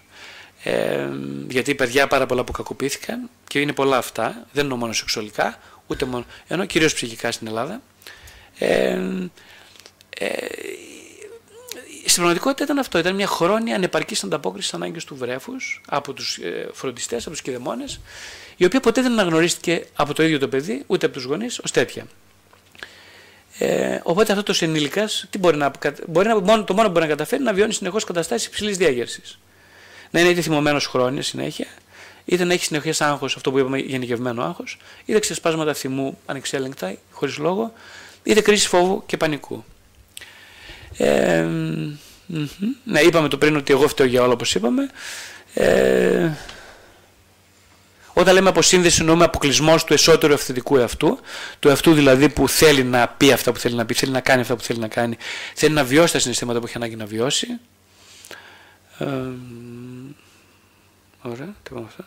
Ε, 0.63 1.09
γιατί 1.47 1.75
παιδιά 1.75 2.07
πάρα 2.07 2.25
πολλά 2.25 2.43
που 2.43 2.51
κακοποιήθηκαν 2.51 3.29
και 3.47 3.59
είναι 3.59 3.73
πολλά 3.73 3.97
αυτά. 3.97 4.47
Δεν 4.51 4.65
είναι 4.65 4.75
μόνο 4.75 4.93
σεξουαλικά, 4.93 5.59
ούτε 5.87 6.05
μόνο. 6.05 6.25
ενώ 6.47 6.65
κυρίως 6.65 6.93
ψυχικά 6.93 7.31
στην 7.31 7.47
Ελλάδα. 7.47 7.81
Ε, 8.57 8.99
ε, 10.17 10.35
στην 12.11 12.23
πραγματικότητα 12.23 12.63
ήταν 12.63 12.77
αυτό. 12.77 12.97
Ήταν 12.97 13.15
μια 13.15 13.27
χρόνια 13.27 13.75
ανεπαρκής 13.75 14.23
ανταπόκριση 14.23 14.67
στις 14.67 14.79
ανάγκες 14.79 15.03
του 15.05 15.15
βρέφους 15.15 15.81
από 15.87 16.13
τους 16.13 16.37
ε, 16.37 16.69
φροντιστές, 16.73 17.21
από 17.21 17.31
τους 17.31 17.41
κηδεμόνε, 17.41 17.85
η 18.57 18.65
οποία 18.65 18.79
ποτέ 18.79 19.01
δεν 19.01 19.11
αναγνωρίστηκε 19.11 19.85
από 19.95 20.13
το 20.13 20.23
ίδιο 20.23 20.39
το 20.39 20.47
παιδί, 20.47 20.83
ούτε 20.87 21.05
από 21.05 21.15
τους 21.15 21.23
γονείς, 21.23 21.59
ως 21.59 21.71
τέτοια. 21.71 22.05
Ε, 23.57 23.99
οπότε 24.03 24.31
αυτό 24.33 24.43
το 24.43 24.57
ενήλικα, 24.61 25.09
τι 25.29 25.37
μπορεί 25.37 25.57
να, 25.57 25.71
μπορεί 26.07 26.27
να, 26.27 26.39
μόνο, 26.39 26.63
το 26.63 26.73
μόνο 26.73 26.87
που 26.87 26.93
μπορεί 26.93 27.05
να 27.05 27.11
καταφέρει 27.11 27.43
να 27.43 27.53
βιώνει 27.53 27.73
συνεχώς 27.73 28.03
καταστάσεις 28.03 28.47
υψηλής 28.47 28.77
διάγερση. 28.77 29.21
Να 30.11 30.19
είναι 30.19 30.29
είτε 30.29 30.41
θυμωμένος 30.41 30.85
χρόνια 30.85 31.21
συνέχεια, 31.21 31.67
είτε 32.25 32.43
να 32.43 32.53
έχει 32.53 32.63
συνεχές 32.63 33.01
άγχος, 33.01 33.35
αυτό 33.35 33.51
που 33.51 33.59
είπαμε 33.59 33.77
γενικευμένο 33.77 34.43
άγχος, 34.43 34.77
είτε 35.05 35.19
ξεσπάσματα 35.19 35.73
θυμού 35.73 36.17
ανεξέλεγκτα, 36.25 36.95
χωρίς 37.11 37.37
λόγο, 37.37 37.73
είτε 38.23 38.41
κρίση 38.41 38.67
φόβου 38.67 39.03
και 39.05 39.17
πανικού. 39.17 39.63
Ε, 40.97 41.47
ναι, 42.83 42.99
είπαμε 42.99 43.27
το 43.27 43.37
πριν 43.37 43.55
ότι 43.55 43.73
εγώ 43.73 43.87
φταίω 43.87 44.05
για 44.05 44.21
όλα 44.21 44.33
όπως 44.33 44.55
είπαμε. 44.55 44.89
Ε, 45.53 46.29
όταν 48.13 48.33
λέμε 48.33 48.49
αποσύνδεση 48.49 48.99
εννοούμε 48.99 49.23
αποκλεισμός 49.23 49.83
του 49.83 49.93
εσωτερικού 49.93 50.33
αυθεντικού 50.33 50.77
εαυτού, 50.77 51.19
του 51.59 51.67
εαυτού 51.67 51.93
δηλαδή 51.93 52.29
που 52.29 52.49
θέλει 52.49 52.83
να 52.83 53.07
πει 53.07 53.31
αυτά 53.31 53.51
που 53.51 53.59
θέλει 53.59 53.75
να 53.75 53.85
πει, 53.85 53.93
θέλει 53.93 54.11
να 54.11 54.19
κάνει 54.19 54.41
αυτά 54.41 54.55
που 54.55 54.63
θέλει 54.63 54.79
να 54.79 54.87
κάνει, 54.87 55.17
θέλει 55.55 55.73
να 55.73 55.83
βιώσει 55.83 56.13
τα 56.13 56.19
συναισθήματα 56.19 56.59
που 56.59 56.65
έχει 56.65 56.75
ανάγκη 56.77 56.95
να 56.95 57.05
βιώσει. 57.05 57.47
Ε, 58.97 59.05
Ωραία, 61.23 61.55
τι 61.63 61.75
αυτό. 61.85 62.03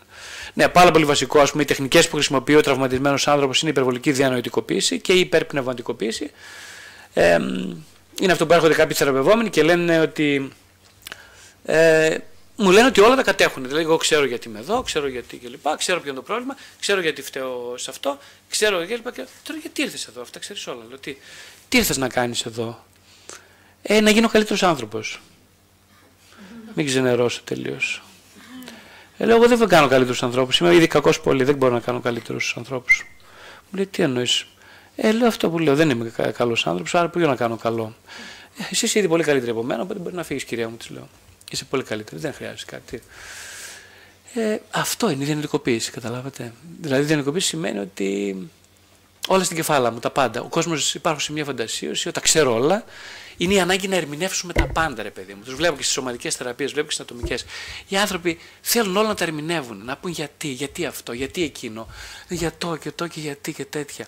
Ναι, 0.54 0.68
πάρα 0.68 0.90
πολύ 0.90 1.04
βασικό. 1.04 1.40
Ας 1.40 1.50
πούμε, 1.50 1.62
οι 1.62 1.66
τεχνικές 1.66 2.08
που 2.08 2.14
χρησιμοποιεί 2.14 2.54
ο 2.54 2.60
τραυματισμένος 2.60 3.28
άνθρωπος 3.28 3.60
είναι 3.60 3.70
η 3.70 3.72
υπερβολική 3.72 4.12
διανοητικοποίηση 4.12 5.00
και 5.00 5.12
η 5.12 5.18
υπερπνευματικοποίηση. 5.18 6.30
Ε, 7.12 7.38
είναι 8.20 8.32
αυτό 8.32 8.46
που 8.46 8.52
έρχονται 8.52 8.74
κάποιοι 8.74 8.96
θεραπευόμενοι 8.96 9.50
και 9.50 9.62
λένε 9.62 10.00
ότι. 10.00 10.52
Ε, 11.64 12.18
μου 12.56 12.70
λένε 12.70 12.86
ότι 12.86 13.00
όλα 13.00 13.16
τα 13.16 13.22
κατέχουν. 13.22 13.62
Δηλαδή, 13.62 13.82
εγώ 13.82 13.96
ξέρω 13.96 14.24
γιατί 14.24 14.48
είμαι 14.48 14.58
εδώ, 14.58 14.82
ξέρω 14.82 15.08
γιατί 15.08 15.36
κλπ. 15.36 15.76
Ξέρω 15.76 16.00
ποιο 16.00 16.08
είναι 16.10 16.18
το 16.18 16.24
πρόβλημα, 16.24 16.56
ξέρω 16.80 17.00
γιατί 17.00 17.22
φταίω 17.22 17.74
σε 17.76 17.90
αυτό, 17.90 18.18
ξέρω 18.48 18.86
κλπ. 18.86 19.12
Και 19.12 19.26
τώρα 19.42 19.58
γιατί 19.60 19.82
ήρθες 19.82 20.06
εδώ, 20.06 20.20
αυτά 20.20 20.38
ξέρεις 20.38 20.66
όλα. 20.66 20.84
Λέω, 20.88 20.98
τι, 20.98 21.16
τι 21.68 21.76
ήρθες 21.76 21.96
να 21.96 22.08
κάνεις 22.08 22.44
εδώ, 22.44 22.84
ε, 23.82 24.00
Να 24.00 24.10
γίνω 24.10 24.28
καλύτερος 24.28 24.62
άνθρωπος. 24.62 25.20
Μην 26.74 26.86
ξενερώσω 26.86 27.40
τελείως. 27.44 28.02
Ε, 29.18 29.24
λέω, 29.24 29.36
εγώ 29.36 29.56
δεν 29.56 29.68
κάνω 29.68 29.88
καλύτερους 29.88 30.22
ανθρώπους. 30.22 30.58
Είμαι 30.58 30.74
ήδη 30.74 30.86
κακός 30.86 31.20
πολύ, 31.20 31.44
δεν 31.44 31.54
μπορώ 31.54 31.72
να 31.72 31.80
κάνω 31.80 32.00
καλύτερους 32.00 32.54
ανθρώπους. 32.56 33.04
Μου 33.70 33.76
λέει, 33.76 33.86
τι 33.86 34.02
εννοείς; 34.02 34.46
Ε, 34.96 35.12
λέω 35.12 35.26
αυτό 35.26 35.50
που 35.50 35.58
λέω, 35.58 35.74
δεν 35.74 35.90
είμαι 35.90 36.12
καλός 36.36 36.66
άνθρωπος, 36.66 36.94
άρα 36.94 37.08
πήγα 37.08 37.26
να 37.26 37.36
κάνω 37.36 37.56
καλό. 37.56 37.94
Ε, 38.58 38.62
εσύ 38.70 38.84
είσαι 38.84 38.98
ήδη 38.98 39.08
πολύ 39.08 39.22
καλύτερη 39.22 39.50
από 39.50 39.62
μένα, 39.62 39.82
οπότε 39.82 40.00
μπορεί 40.00 40.14
να 40.14 40.22
φύγεις, 40.22 40.44
κυρία 40.44 40.68
μου, 40.68 40.76
της 40.76 40.90
λέω. 40.90 41.08
Είσαι 41.50 41.64
πολύ 41.64 41.82
καλύτερη, 41.82 42.20
δεν 42.20 42.32
χρειάζεται 42.32 42.76
κάτι. 42.76 43.02
Ε, 44.34 44.58
αυτό 44.70 45.10
είναι 45.10 45.22
η 45.22 45.26
διανοητικοποίηση, 45.26 45.90
καταλάβατε. 45.90 46.52
Δηλαδή, 46.80 47.02
η 47.02 47.04
διανοητικοποίηση 47.04 47.48
σημαίνει 47.48 47.78
ότι 47.78 48.36
όλα 49.28 49.44
στην 49.44 49.56
κεφάλα 49.56 49.90
μου, 49.90 49.98
τα 49.98 50.10
πάντα. 50.10 50.40
Ο 50.40 50.48
κόσμος 50.48 50.94
υπάρχουν 50.94 51.22
σε 51.22 51.32
μια 51.32 51.44
φαντασίωση, 51.44 52.08
όταν 52.08 52.22
ξέρω 52.22 52.54
όλα, 52.54 52.84
είναι 53.36 53.54
η 53.54 53.60
ανάγκη 53.60 53.88
να 53.88 53.96
ερμηνεύσουμε 53.96 54.52
τα 54.52 54.66
πάντα, 54.66 55.02
ρε 55.02 55.10
παιδί 55.10 55.34
μου. 55.34 55.42
Τους 55.44 55.54
βλέπω 55.54 55.76
και 55.76 55.82
στις 55.82 55.94
σωματικές 55.94 56.34
θεραπείες, 56.34 56.72
βλέπω 56.72 56.86
και 56.86 56.92
στις 56.94 57.04
ατομικές. 57.04 57.44
Οι 57.88 57.96
άνθρωποι 57.96 58.38
θέλουν 58.60 58.96
όλα 58.96 59.08
να 59.08 59.14
τα 59.14 59.24
ερμηνεύουν, 59.24 59.84
να 59.84 59.96
πούν 59.96 60.10
γιατί, 60.10 60.48
γιατί 60.48 60.86
αυτό, 60.86 61.12
γιατί 61.12 61.42
εκείνο, 61.42 61.86
για 62.28 62.52
το 62.58 62.76
και 62.76 62.90
το 62.90 63.06
και 63.06 63.20
γιατί 63.20 63.52
και 63.52 63.64
τέτοια. 63.64 64.06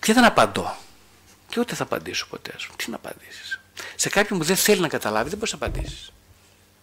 Και 0.00 0.12
δεν 0.12 0.24
απαντώ. 0.24 0.76
Και 1.48 1.60
ούτε 1.60 1.74
θα 1.74 1.82
απαντήσω 1.82 2.26
ποτέ. 2.26 2.54
Τι 2.76 2.90
να 2.90 2.96
απαντήσεις. 2.96 3.60
Σε 3.94 4.08
κάποιον 4.08 4.38
που 4.38 4.44
δεν 4.44 4.56
θέλει 4.56 4.80
να 4.80 4.88
καταλάβει, 4.88 5.28
δεν 5.28 5.38
μπορείς 5.38 5.52
να 5.52 5.66
απαντήσεις. 5.66 6.12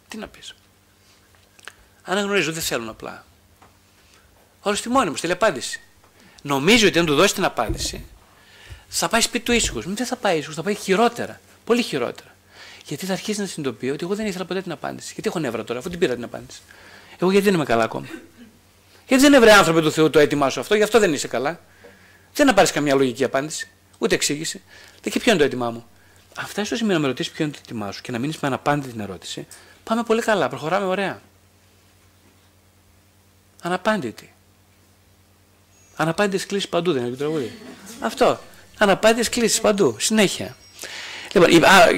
Τι 0.07 0.17
να 0.17 0.27
πεις. 0.27 0.55
Αναγνωρίζω, 2.03 2.51
δεν 2.51 2.61
θέλουν 2.61 2.89
απλά. 2.89 3.25
Όλος 4.61 4.79
στη 4.79 4.89
μόνη 4.89 5.09
μου, 5.09 5.15
στείλει 5.15 5.31
απάντηση. 5.31 5.81
Νομίζει 6.41 6.85
ότι 6.85 6.99
αν 6.99 7.05
του 7.05 7.15
δώσει 7.15 7.33
την 7.33 7.43
απάντηση, 7.43 8.05
θα 8.87 9.07
πάει 9.07 9.21
σπίτι 9.21 9.45
του 9.45 9.51
ήσυχος. 9.51 9.85
Μην 9.85 9.95
δεν 9.95 10.05
θα 10.05 10.15
πάει 10.15 10.37
ήσυχος, 10.37 10.55
θα 10.55 10.63
πάει 10.63 10.75
χειρότερα. 10.75 11.39
Πολύ 11.65 11.81
χειρότερα. 11.81 12.35
Γιατί 12.85 13.05
θα 13.05 13.13
αρχίσει 13.13 13.39
να 13.39 13.45
συνειδητοποιεί 13.45 13.89
ότι 13.93 14.03
εγώ 14.05 14.15
δεν 14.15 14.25
ήθελα 14.25 14.45
ποτέ 14.45 14.61
την 14.61 14.71
απάντηση. 14.71 15.11
Γιατί 15.13 15.29
έχω 15.29 15.39
νεύρα 15.39 15.63
τώρα, 15.63 15.79
αφού 15.79 15.89
την 15.89 15.99
πήρα 15.99 16.13
την 16.13 16.23
απάντηση. 16.23 16.61
Εγώ 17.17 17.31
γιατί 17.31 17.45
δεν 17.45 17.53
είμαι 17.53 17.65
καλά 17.65 17.83
ακόμα. 17.83 18.07
Γιατί 19.07 19.23
δεν 19.23 19.33
είναι 19.33 19.39
βρε 19.39 19.53
άνθρωποι 19.53 19.81
του 19.81 19.91
Θεού 19.91 20.09
το 20.09 20.19
έτοιμά 20.19 20.49
σου 20.49 20.59
αυτό, 20.59 20.75
γι' 20.75 20.83
αυτό 20.83 20.99
δεν 20.99 21.13
είσαι 21.13 21.27
καλά. 21.27 21.59
Δεν 22.39 22.47
να 22.47 22.53
πάρεις 22.53 22.71
καμιά 22.71 22.95
λογική 22.95 23.23
απάντηση, 23.23 23.69
ούτε 23.97 24.15
εξήγηση. 24.15 24.61
Και 25.01 25.19
ποιο 25.19 25.31
είναι 25.31 25.39
το 25.39 25.45
έτοιμά 25.45 25.69
μου; 25.69 25.85
Αν 26.35 26.45
φτάσει 26.45 26.67
στο 26.67 26.75
σημείο 26.75 26.93
να 26.93 26.99
με 26.99 27.07
ρωτήσεις 27.07 27.31
ποιο 27.31 27.43
είναι 27.43 27.53
το 27.53 27.59
έτοιμά 27.63 27.91
σου 27.91 28.01
και 28.01 28.11
να 28.11 28.19
μείνεις 28.19 28.39
με 28.39 28.47
αναπάντητη 28.47 28.91
την 28.91 28.99
ερώτηση, 28.99 29.47
πάμε 29.83 30.03
πολύ 30.03 30.21
καλά, 30.21 30.49
προχωράμε 30.49 30.85
ωραία. 30.85 31.21
Αναπάντητη. 33.61 34.33
Αναπάντητες 35.95 36.45
κλήσεις 36.45 36.69
παντού, 36.69 36.91
δεν 36.91 37.01
είναι 37.01 37.11
το 37.11 37.17
τραγούδι. 37.17 37.57
Αυτό. 37.99 38.39
Αναπάντητες 38.77 39.29
κλήσεις 39.29 39.61
παντού. 39.61 39.95
Συνέχεια. 39.99 40.55
Λοιπόν, 41.33 41.49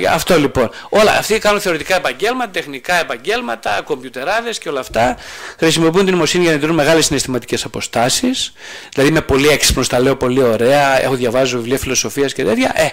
αυτό 0.09 0.39
λοιπόν. 0.39 0.69
Όλα 0.89 1.17
αυτοί 1.17 1.39
κάνουν 1.39 1.61
θεωρητικά 1.61 1.95
επαγγέλματα, 1.95 2.51
τεχνικά 2.51 2.99
επαγγέλματα, 2.99 3.81
κομπιουτεράδες 3.81 4.57
και 4.57 4.69
όλα 4.69 4.79
αυτά. 4.79 5.17
Χρησιμοποιούν 5.57 6.03
την 6.03 6.11
νοημοσύνη 6.13 6.43
για 6.43 6.51
να 6.51 6.57
εντηρούν 6.57 6.75
μεγάλες 6.75 7.05
συναισθηματικές 7.05 7.65
αποστάσεις. 7.65 8.53
Δηλαδή 8.93 9.09
είμαι 9.09 9.21
πολύ 9.21 9.47
έξυπνος, 9.47 9.87
τα 9.87 9.99
λέω 9.99 10.15
πολύ 10.15 10.43
ωραία, 10.43 11.01
έχω 11.01 11.15
διαβάσει 11.15 11.55
βιβλία 11.55 11.77
φιλοσοφίας 11.77 12.33
και 12.33 12.43
τέτοια. 12.43 12.71
Ε, 12.75 12.87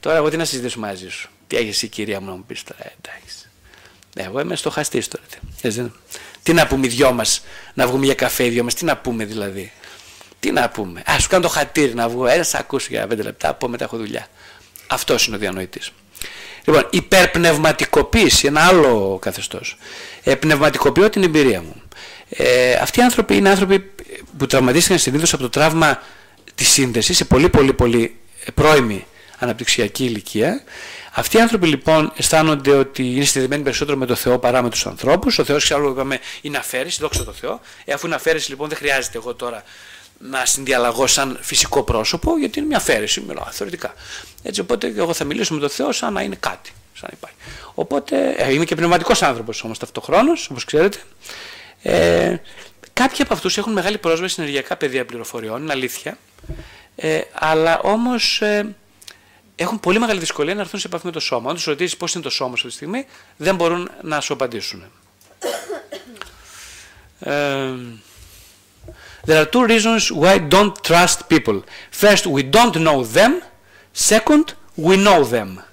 τώρα 0.00 0.16
εγώ 0.16 0.30
τι 0.30 0.36
να 0.36 0.44
συζητήσω 0.44 0.78
μαζί 0.80 1.08
σου; 1.08 1.30
Τι 1.46 1.56
έχεις 1.56 1.82
η 1.82 1.88
κυρία 1.88 2.20
μου 2.20 2.26
να 2.26 2.32
μου 2.32 2.44
πεις 2.46 2.62
τώρα, 2.62 2.84
ε, 2.84 2.92
εντάξει. 3.02 3.36
Ε, 4.16 4.22
εγώ 4.22 4.40
είμαι 4.40 4.56
στοχαστή 4.56 5.04
τώρα. 5.08 5.24
Τι, 5.62 5.90
τι 6.42 6.52
να 6.52 6.66
πούμε 6.66 6.86
οι 6.86 6.88
δυο 6.88 7.12
μας, 7.12 7.44
να 7.74 7.86
βγούμε 7.86 8.04
για 8.04 8.14
καφέ 8.14 8.44
οι 8.44 8.48
δυο 8.48 8.64
μας, 8.64 8.74
τι 8.74 8.84
να 8.84 8.96
πούμε 8.96 9.24
δηλαδή; 9.24 9.72
Τι 10.40 10.50
να 10.52 10.68
πούμε; 10.68 11.02
Α 11.06 11.18
σου 11.18 11.28
κάνω 11.28 11.42
το 11.42 11.48
χατήρι 11.48 11.94
να 11.94 12.08
βγω, 12.08 12.26
ένα 12.26 12.44
ακούσω 12.52 12.86
για 12.90 13.06
πέντε 13.06 13.22
λεπτά, 13.22 13.48
από 13.48 13.68
μετά 13.68 13.84
έχω 13.84 13.96
δουλειά. 13.96 14.26
Αυτός 14.92 15.26
είναι 15.26 15.36
ο 15.36 15.38
διανοητής. 15.38 15.92
Λοιπόν, 16.64 16.86
υπερπνευματικοποίηση, 16.90 18.46
ένα 18.46 18.60
άλλο 18.60 19.18
καθεστώς. 19.20 19.76
Ε, 20.22 20.34
πνευματικοποιώ 20.34 21.10
την 21.10 21.22
εμπειρία 21.22 21.62
μου. 21.62 21.82
Ε, 22.28 22.72
αυτοί 22.72 23.00
οι 23.00 23.02
άνθρωποι 23.02 23.36
είναι 23.36 23.48
άνθρωποι 23.48 23.90
που 24.38 24.46
τραυματίστηκαν 24.46 24.98
συνήθως 24.98 25.32
από 25.32 25.42
το 25.42 25.48
τραύμα 25.48 26.02
της 26.54 26.68
σύνδεσης 26.68 27.16
σε 27.16 27.24
πολύ 27.24 27.48
πολύ 27.48 27.72
πολύ 27.72 28.16
πρώιμη 28.54 29.06
αναπτυξιακή 29.38 30.04
ηλικία, 30.04 30.62
Αυτοί 31.14 31.36
οι 31.36 31.40
άνθρωποι 31.40 31.66
λοιπόν 31.66 32.12
αισθάνονται 32.16 32.70
ότι 32.70 33.02
είναι 33.02 33.24
συνδεδεμένοι 33.24 33.62
περισσότερο 33.62 33.98
με 33.98 34.06
το 34.06 34.14
Θεό 34.14 34.38
παρά 34.38 34.62
με 34.62 34.70
τους 34.70 34.86
ανθρώπους. 34.86 35.38
Ο 35.38 35.44
Θεός, 35.44 35.64
ξέρω, 35.64 35.90
είπαμε, 35.90 36.18
είναι 36.40 36.56
αφαίρεση, 36.56 36.98
δόξα 37.00 37.24
τω 37.24 37.32
Θεώ. 37.32 37.60
Ε, 37.84 37.92
αφού 37.92 38.06
είναι 38.06 38.14
αφαίρεση, 38.14 38.50
λοιπόν, 38.50 38.68
δεν 38.68 38.78
χρειάζεται 38.78 39.18
εγώ 39.18 39.34
τώρα 39.34 39.62
να 40.22 40.44
συνδιαλλαγώ 40.44 41.06
σαν 41.06 41.38
φυσικό 41.40 41.82
πρόσωπο, 41.82 42.38
γιατί 42.38 42.58
είναι 42.58 42.68
μια 42.68 42.76
αφαίρεση, 42.76 43.20
μιλάω 43.20 43.44
θεωρητικά. 43.50 43.94
Έτσι, 44.42 44.60
οπότε 44.60 44.92
εγώ 44.96 45.12
θα 45.12 45.24
μιλήσω 45.24 45.54
με 45.54 45.60
τον 45.60 45.70
Θεό 45.70 45.92
σαν 45.92 46.12
να 46.12 46.22
είναι 46.22 46.36
κάτι. 46.40 46.72
Σαν 46.94 47.08
να 47.10 47.16
υπάρχει. 47.16 47.36
Οπότε, 47.74 48.34
ε, 48.36 48.52
είμαι 48.52 48.64
και 48.64 48.74
πνευματικός 48.74 49.22
άνθρωπος 49.22 49.64
όμως 49.64 49.78
ταυτοχρόνως, 49.78 50.48
όπως 50.50 50.64
ξέρετε. 50.64 50.98
Ε, 51.82 52.36
κάποιοι 52.92 53.22
από 53.22 53.34
αυτούς 53.34 53.58
έχουν 53.58 53.72
μεγάλη 53.72 53.98
πρόσβαση 53.98 54.34
σε 54.34 54.40
ενεργειακά 54.40 54.76
πεδία 54.76 55.04
πληροφοριών, 55.06 55.62
είναι 55.62 55.72
αλήθεια. 55.72 56.18
Ε, 56.96 57.20
αλλά 57.32 57.80
όμως 57.82 58.40
ε, 58.40 58.74
έχουν 59.56 59.80
πολύ 59.80 59.98
μεγάλη 59.98 60.20
δυσκολία 60.20 60.54
να 60.54 60.60
έρθουν 60.60 60.80
σε 60.80 60.86
επαφή 60.86 61.06
με 61.06 61.12
το 61.12 61.20
σώμα. 61.20 61.50
Αν 61.50 61.54
τους 61.54 61.64
ρωτήσεις 61.64 61.96
πώς 61.96 62.14
είναι 62.14 62.22
το 62.22 62.30
σώμα 62.30 62.52
αυτή 62.52 62.66
τη 62.66 62.72
στιγμή, 62.72 63.06
δεν 63.36 63.54
μπορούν 63.54 63.90
να 64.02 64.20
σου 64.20 64.32
απαντήσουν. 64.32 64.84
Ε, 67.18 67.72
there 69.24 69.38
are 69.40 69.48
two 69.54 69.64
reasons 69.66 70.10
why 70.12 70.38
don't 70.38 70.74
trust 70.82 71.28
people. 71.28 71.62
First, 71.90 72.26
we 72.26 72.42
don't 72.42 72.76
know 72.86 73.04
them. 73.04 73.32
Second, 73.92 74.44
we 74.76 74.96
know 74.96 75.24
them. 75.24 75.64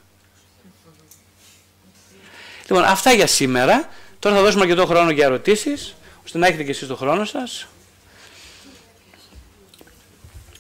Λοιπόν, 2.69 2.83
αυτά 2.83 3.12
για 3.12 3.27
σήμερα. 3.27 3.89
Τώρα 4.19 4.35
θα 4.35 4.41
δώσουμε 4.41 4.62
αρκετό 4.62 4.85
χρόνο 4.85 5.12
για 5.12 5.25
ερωτήσεις, 5.25 5.95
ώστε 6.25 6.38
να 6.38 6.47
έχετε 6.47 6.63
και 6.63 6.71
εσείς 6.71 6.88
το 6.88 6.95
χρόνο 6.95 7.25
σας. 7.25 7.67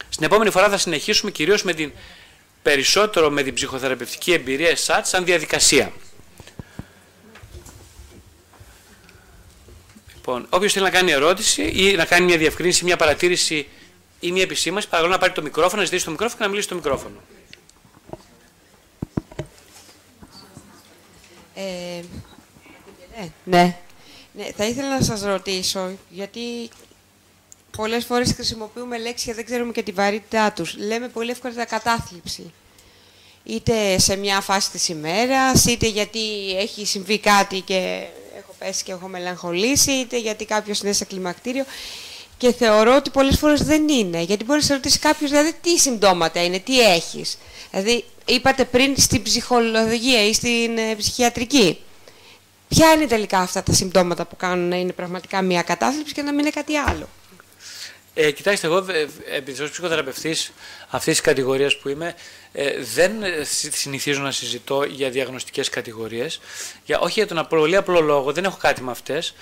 Στην 0.09 0.25
επόμενη 0.25 0.49
φορά 0.49 0.69
θα 0.69 0.77
συνεχίσουμε 0.77 1.31
κυρίως 1.31 1.63
με 1.63 1.73
την 1.73 1.91
περισσότερο 2.61 3.29
με 3.29 3.43
την 3.43 3.53
ψυχοθεραπευτική 3.53 4.33
εμπειρία 4.33 4.69
ΕΣΑΤ 4.69 5.05
σαν 5.05 5.25
διαδικασία. 5.25 5.91
Λοιπόν, 10.29 10.47
όποιος 10.49 10.73
θέλει 10.73 10.85
να 10.85 10.91
κάνει 10.91 11.11
ερώτηση 11.11 11.63
ή 11.63 11.95
να 11.95 12.05
κάνει 12.05 12.25
μια 12.25 12.37
διευκρίνηση, 12.37 12.83
μια 12.83 12.95
παρατήρηση 12.95 13.67
ή 14.19 14.31
μια 14.31 14.41
επισήμαση, 14.41 14.87
παρακαλώ 14.87 15.13
να 15.13 15.19
πάρει 15.19 15.33
το 15.33 15.41
μικρόφωνο, 15.41 15.81
να 15.81 15.85
ζητήσει 15.85 16.05
το 16.05 16.11
μικρόφωνο 16.11 16.37
και 16.37 16.43
να 16.43 16.49
μιλήσει 16.49 16.67
στο 16.67 16.75
μικρόφωνο. 16.75 17.15
Ε, 21.55 22.01
ναι, 23.15 23.31
ναι. 23.43 23.77
ναι. 24.33 24.47
Θα 24.55 24.65
ήθελα 24.65 24.97
να 24.97 25.01
σας 25.01 25.21
ρωτήσω, 25.21 25.97
γιατί 26.09 26.69
πολλές 27.77 28.05
φορές 28.05 28.33
χρησιμοποιούμε 28.33 28.97
λέξεις 28.97 29.27
και 29.27 29.33
δεν 29.33 29.45
ξέρουμε 29.45 29.71
και 29.71 29.83
τη 29.83 29.91
βαρύτητά 29.91 30.51
τους. 30.51 30.77
Λέμε 30.77 31.07
πολύ 31.07 31.31
εύκολα 31.31 31.65
κατάθλιψη. 31.65 32.53
Είτε 33.43 33.99
σε 33.99 34.15
μια 34.15 34.41
φάση 34.41 34.71
της 34.71 34.87
ημέρας, 34.87 35.65
είτε 35.65 35.87
γιατί 35.87 36.55
έχει 36.57 36.85
συμβεί 36.85 37.19
κάτι 37.19 37.59
και 37.59 38.07
έχω 38.28 38.28
πέσει 38.59 38.83
και 38.83 38.91
έχω 38.91 39.07
μελαγχολήσει, 39.07 39.91
είτε 39.91 40.17
γιατί 40.17 40.45
κάποιος 40.45 40.79
είναι 40.79 40.93
σε 40.93 41.05
κλιμακτήριο. 41.05 41.65
Και 42.37 42.53
θεωρώ 42.53 42.95
ότι 42.95 43.09
πολλές 43.09 43.37
φορές 43.37 43.63
δεν 43.63 43.87
είναι. 43.89 44.21
Γιατί 44.21 44.43
μπορείς 44.43 44.69
να 44.69 44.75
ρωτήσει 44.75 44.99
κάποιος 44.99 45.29
δηλαδή 45.29 45.53
τι 45.61 45.77
συμπτώματα 45.77 46.43
είναι, 46.43 46.59
τι 46.59 46.81
έχεις. 46.81 47.37
Δηλαδή, 47.71 48.03
είπατε 48.25 48.65
πριν 48.65 48.97
στην 48.97 49.23
ψυχολογία 49.23 50.25
ή 50.25 50.33
στην 50.33 50.77
ε, 50.77 50.95
ψυχιατρική. 50.97 51.77
Ποια 52.67 52.91
είναι 52.91 53.05
τελικά 53.05 53.39
αυτά 53.39 53.63
τα 53.63 53.73
συμπτώματα 53.73 54.25
που 54.25 54.35
κάνουν 54.35 54.67
να 54.67 54.75
είναι 54.75 54.91
πραγματικά 54.91 55.41
μια 55.41 55.61
κατάθλιψη 55.61 56.13
και 56.13 56.21
να 56.21 56.31
μην 56.31 56.39
είναι 56.39 56.49
κάτι 56.49 56.75
άλλο; 56.77 57.09
Ε, 58.21 58.31
κοιτάξτε, 58.31 58.67
εγώ 58.67 58.85
επειδή 59.35 59.61
ως 59.61 59.71
ψυχοθεραπευτής 59.71 60.51
αυτής 60.87 61.13
της 61.13 61.21
κατηγορίας 61.21 61.77
που 61.77 61.89
είμαι, 61.89 62.15
ε, 62.51 62.83
δεν 62.93 63.23
ε, 63.23 63.43
συνηθίζω 63.71 64.21
να 64.21 64.31
συζητώ 64.31 64.83
για 64.83 65.09
διαγνωστικές 65.09 65.69
κατηγορίες. 65.69 66.39
Για, 66.85 66.99
όχι 66.99 67.23
για 67.23 67.27
τον 67.27 67.47
πολύ 67.49 67.75
απλό 67.75 68.01
λόγο, 68.01 68.31
δεν 68.31 68.43
έχω 68.43 68.57
κάτι 68.57 68.81
με 68.81 68.91
αυτές, 68.91 69.35